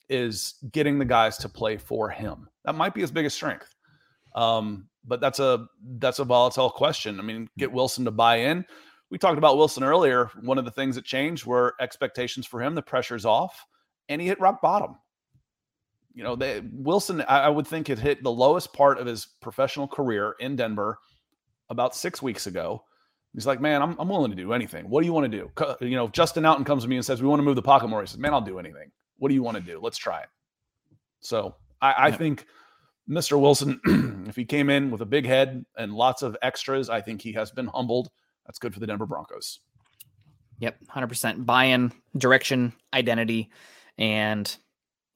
[0.09, 2.49] is getting the guys to play for him.
[2.65, 3.75] That might be his biggest strength.
[4.35, 5.67] Um, but that's a
[5.99, 7.19] that's a volatile question.
[7.19, 8.65] I mean, get Wilson to buy in.
[9.11, 10.31] We talked about Wilson earlier.
[10.41, 12.75] One of the things that changed were expectations for him.
[12.75, 13.67] The pressure's off,
[14.09, 14.97] and he hit rock bottom
[16.15, 19.27] you know, they, Wilson, I, I would think, had hit the lowest part of his
[19.41, 20.99] professional career in Denver
[21.71, 22.85] about six weeks ago.
[23.35, 24.89] He's like, man, I'm, I'm willing to do anything.
[24.89, 25.87] What do you want to do?
[25.87, 27.89] You know, Justin Outten comes to me and says, we want to move the pocket
[27.89, 28.03] more.
[28.03, 28.91] He says, man, I'll do anything.
[29.19, 29.81] What do you want to do?
[29.81, 30.29] Let's try it.
[31.21, 32.17] So I, I yeah.
[32.17, 32.47] think
[33.09, 33.41] Mr.
[33.41, 33.81] Wilson,
[34.29, 37.33] if he came in with a big head and lots of extras, I think he
[37.33, 38.11] has been humbled.
[38.47, 39.61] That's good for the Denver Broncos.
[40.59, 43.51] Yep, 100% buy in, direction, identity,
[43.99, 44.55] and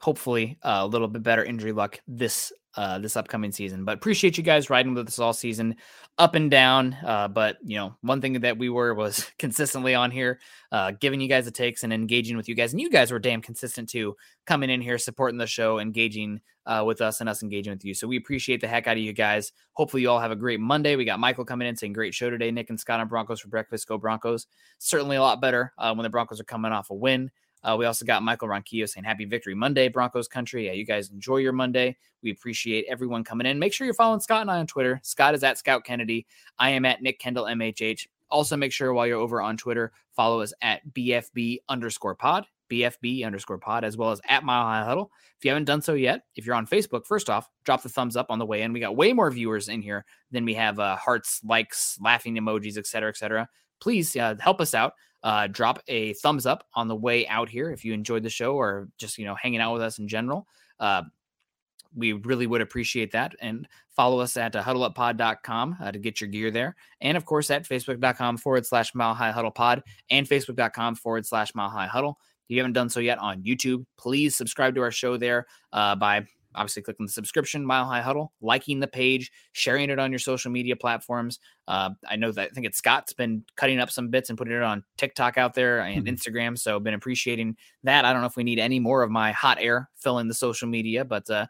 [0.00, 3.84] hopefully uh, a little bit better injury luck this uh, this upcoming season.
[3.84, 5.76] But appreciate you guys riding with us all season,
[6.18, 6.96] up and down.
[7.04, 10.38] Uh, but you know, one thing that we were was consistently on here,
[10.72, 13.18] uh, giving you guys the takes and engaging with you guys, and you guys were
[13.18, 14.16] damn consistent too,
[14.46, 17.94] coming in here, supporting the show, engaging uh, with us, and us engaging with you.
[17.94, 19.52] So we appreciate the heck out of you guys.
[19.72, 20.96] Hopefully, you all have a great Monday.
[20.96, 23.48] We got Michael coming in saying, "Great show today, Nick and Scott on Broncos for
[23.48, 23.88] breakfast.
[23.88, 24.46] Go Broncos!"
[24.78, 27.30] Certainly a lot better uh, when the Broncos are coming off a win.
[27.66, 30.66] Uh, we also got Michael Ronquillo saying happy victory Monday, Broncos country.
[30.66, 31.96] Yeah, you guys enjoy your Monday.
[32.22, 33.58] We appreciate everyone coming in.
[33.58, 35.00] Make sure you're following Scott and I on Twitter.
[35.02, 36.26] Scott is at Scout Kennedy.
[36.58, 38.06] I am at Nick Kendall MHH.
[38.30, 43.24] Also, make sure while you're over on Twitter, follow us at BFB underscore pod, BFB
[43.26, 45.10] underscore pod, as well as at Mile High Huddle.
[45.36, 48.16] If you haven't done so yet, if you're on Facebook, first off, drop the thumbs
[48.16, 48.72] up on the way in.
[48.72, 52.78] We got way more viewers in here than we have uh, hearts, likes, laughing emojis,
[52.78, 53.48] etc., etc.
[53.80, 57.70] Please uh, help us out uh, drop a thumbs up on the way out here
[57.70, 60.46] if you enjoyed the show or just you know hanging out with us in general.
[60.78, 61.02] Uh,
[61.96, 63.34] we really would appreciate that.
[63.40, 66.76] And follow us at uh, huddleuppod.com uh, to get your gear there.
[67.00, 71.54] And of course, at facebook.com forward slash mile high huddle pod and facebook.com forward slash
[71.54, 72.18] mile high huddle.
[72.44, 75.96] If you haven't done so yet on YouTube, please subscribe to our show there uh,
[75.96, 76.26] by
[76.56, 80.50] obviously clicking the subscription Mile High Huddle, liking the page, sharing it on your social
[80.50, 81.38] media platforms.
[81.68, 84.54] Uh, I know that I think it's Scott's been cutting up some bits and putting
[84.54, 86.14] it on TikTok out there and mm-hmm.
[86.14, 86.58] Instagram.
[86.58, 88.04] So been appreciating that.
[88.04, 90.68] I don't know if we need any more of my hot air filling the social
[90.68, 91.46] media, but uh,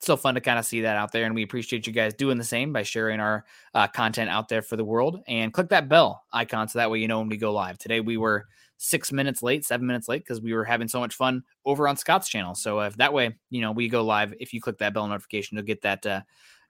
[0.00, 1.24] still fun to kind of see that out there.
[1.24, 3.44] And we appreciate you guys doing the same by sharing our
[3.74, 5.20] uh, content out there for the world.
[5.26, 7.78] And click that bell icon so that way you know when we go live.
[7.78, 8.46] Today we were
[8.78, 11.96] six minutes late, seven minutes late because we were having so much fun over on
[11.96, 12.54] Scott's channel.
[12.54, 15.56] So if that way, you know, we go live, if you click that bell notification,
[15.56, 16.22] you'll get that uh,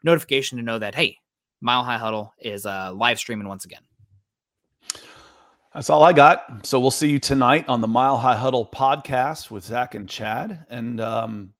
[0.03, 1.19] notification to know that, hey,
[1.61, 3.83] Mile High Huddle is uh, live streaming once again.
[5.75, 6.67] That's all I got.
[6.67, 10.65] So we'll see you tonight on the Mile High Huddle podcast with Zach and Chad.
[10.71, 11.53] And um,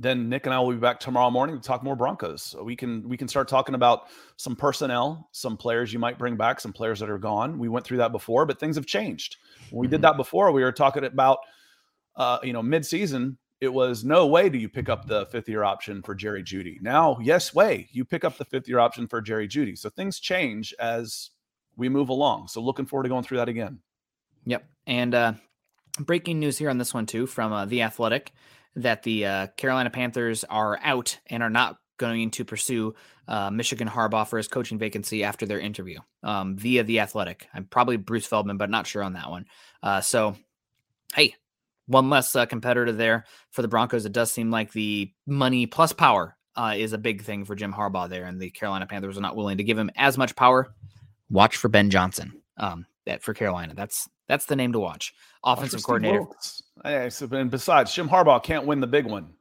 [0.00, 2.42] then Nick and I will be back tomorrow morning to talk more Broncos.
[2.42, 4.06] So we can we can start talking about
[4.36, 7.58] some personnel, some players you might bring back, some players that are gone.
[7.58, 9.36] We went through that before, but things have changed.
[9.70, 9.92] When we mm-hmm.
[9.92, 11.38] did that before, we were talking about
[12.14, 13.36] uh, you know mid-season.
[13.60, 16.80] It was no way do you pick up the fifth year option for Jerry Jeudy.
[16.80, 19.76] Now, yes way, you pick up the fifth year option for Jerry Jeudy.
[19.76, 21.30] So things change as
[21.76, 22.48] we move along.
[22.48, 23.80] So looking forward to going through that again.
[24.46, 24.64] Yep.
[24.86, 25.32] And uh,
[25.98, 28.32] breaking news here on this one too from uh, the Athletic
[28.82, 32.94] that the uh, Carolina Panthers are out and are not going to pursue
[33.26, 37.46] uh, Michigan Harbaugh for his coaching vacancy after their interview um, via the Athletic.
[37.52, 39.46] I'm probably Bruce Feldman, but not sure on that one.
[39.82, 40.36] Uh, so,
[41.14, 41.34] hey,
[41.86, 44.06] one less uh, competitor there for the Broncos.
[44.06, 47.72] It does seem like the money plus power uh, is a big thing for Jim
[47.72, 50.74] Harbaugh there, and the Carolina Panthers are not willing to give him as much power.
[51.30, 53.74] Watch for Ben Johnson um, that for Carolina.
[53.74, 55.14] That's that's the name to watch.
[55.44, 56.26] Offensive coordinator.
[56.84, 59.34] And besides, Jim Harbaugh can't win the big one.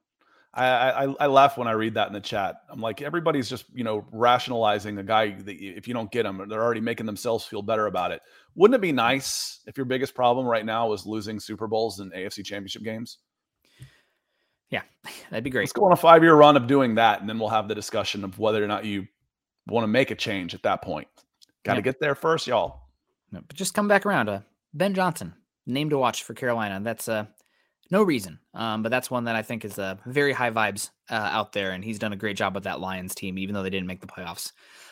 [0.54, 2.64] I, I, I laugh when I read that in the chat.
[2.70, 6.42] I'm like, everybody's just you know rationalizing a guy that if you don't get him,
[6.50, 8.22] they're already making themselves feel better about it.
[8.56, 12.12] Wouldn't it be nice if your biggest problem right now was losing Super Bowls and
[12.12, 13.20] AFC Championship games?
[14.72, 14.82] Yeah,
[15.30, 15.64] that'd be great.
[15.64, 17.76] Let's go on a five year run of doing that, and then we'll have the
[17.76, 19.08] discussion of whether or not you
[19.68, 21.08] want to make a change at that point.
[21.64, 21.84] Got to yeah.
[21.84, 22.88] get there first, y'all.
[23.32, 24.30] No, but just come back around.
[24.30, 24.40] Uh,
[24.78, 25.34] Ben Johnson,
[25.66, 26.80] name to watch for Carolina.
[26.84, 27.26] That's uh,
[27.90, 31.16] no reason, um, but that's one that I think is uh, very high vibes uh,
[31.16, 33.72] out there, and he's done a great job with that Lions team, even though they
[33.72, 34.52] didn't make the playoffs.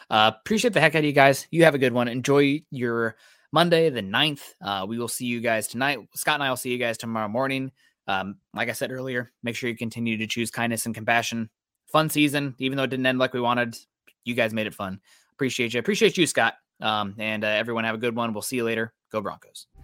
[0.09, 1.45] Uh, appreciate the heck out of you guys.
[1.51, 2.07] You have a good one.
[2.07, 3.15] Enjoy your
[3.51, 4.41] Monday, the 9th.
[4.59, 5.99] Uh, we will see you guys tonight.
[6.15, 7.71] Scott and I will see you guys tomorrow morning.
[8.07, 11.49] Um, like I said earlier, make sure you continue to choose kindness and compassion.
[11.87, 13.77] Fun season, even though it didn't end like we wanted.
[14.23, 14.99] You guys made it fun.
[15.33, 15.79] Appreciate you.
[15.79, 16.55] Appreciate you, Scott.
[16.81, 18.33] Um, and uh, everyone have a good one.
[18.33, 18.93] We'll see you later.
[19.11, 19.67] Go Broncos.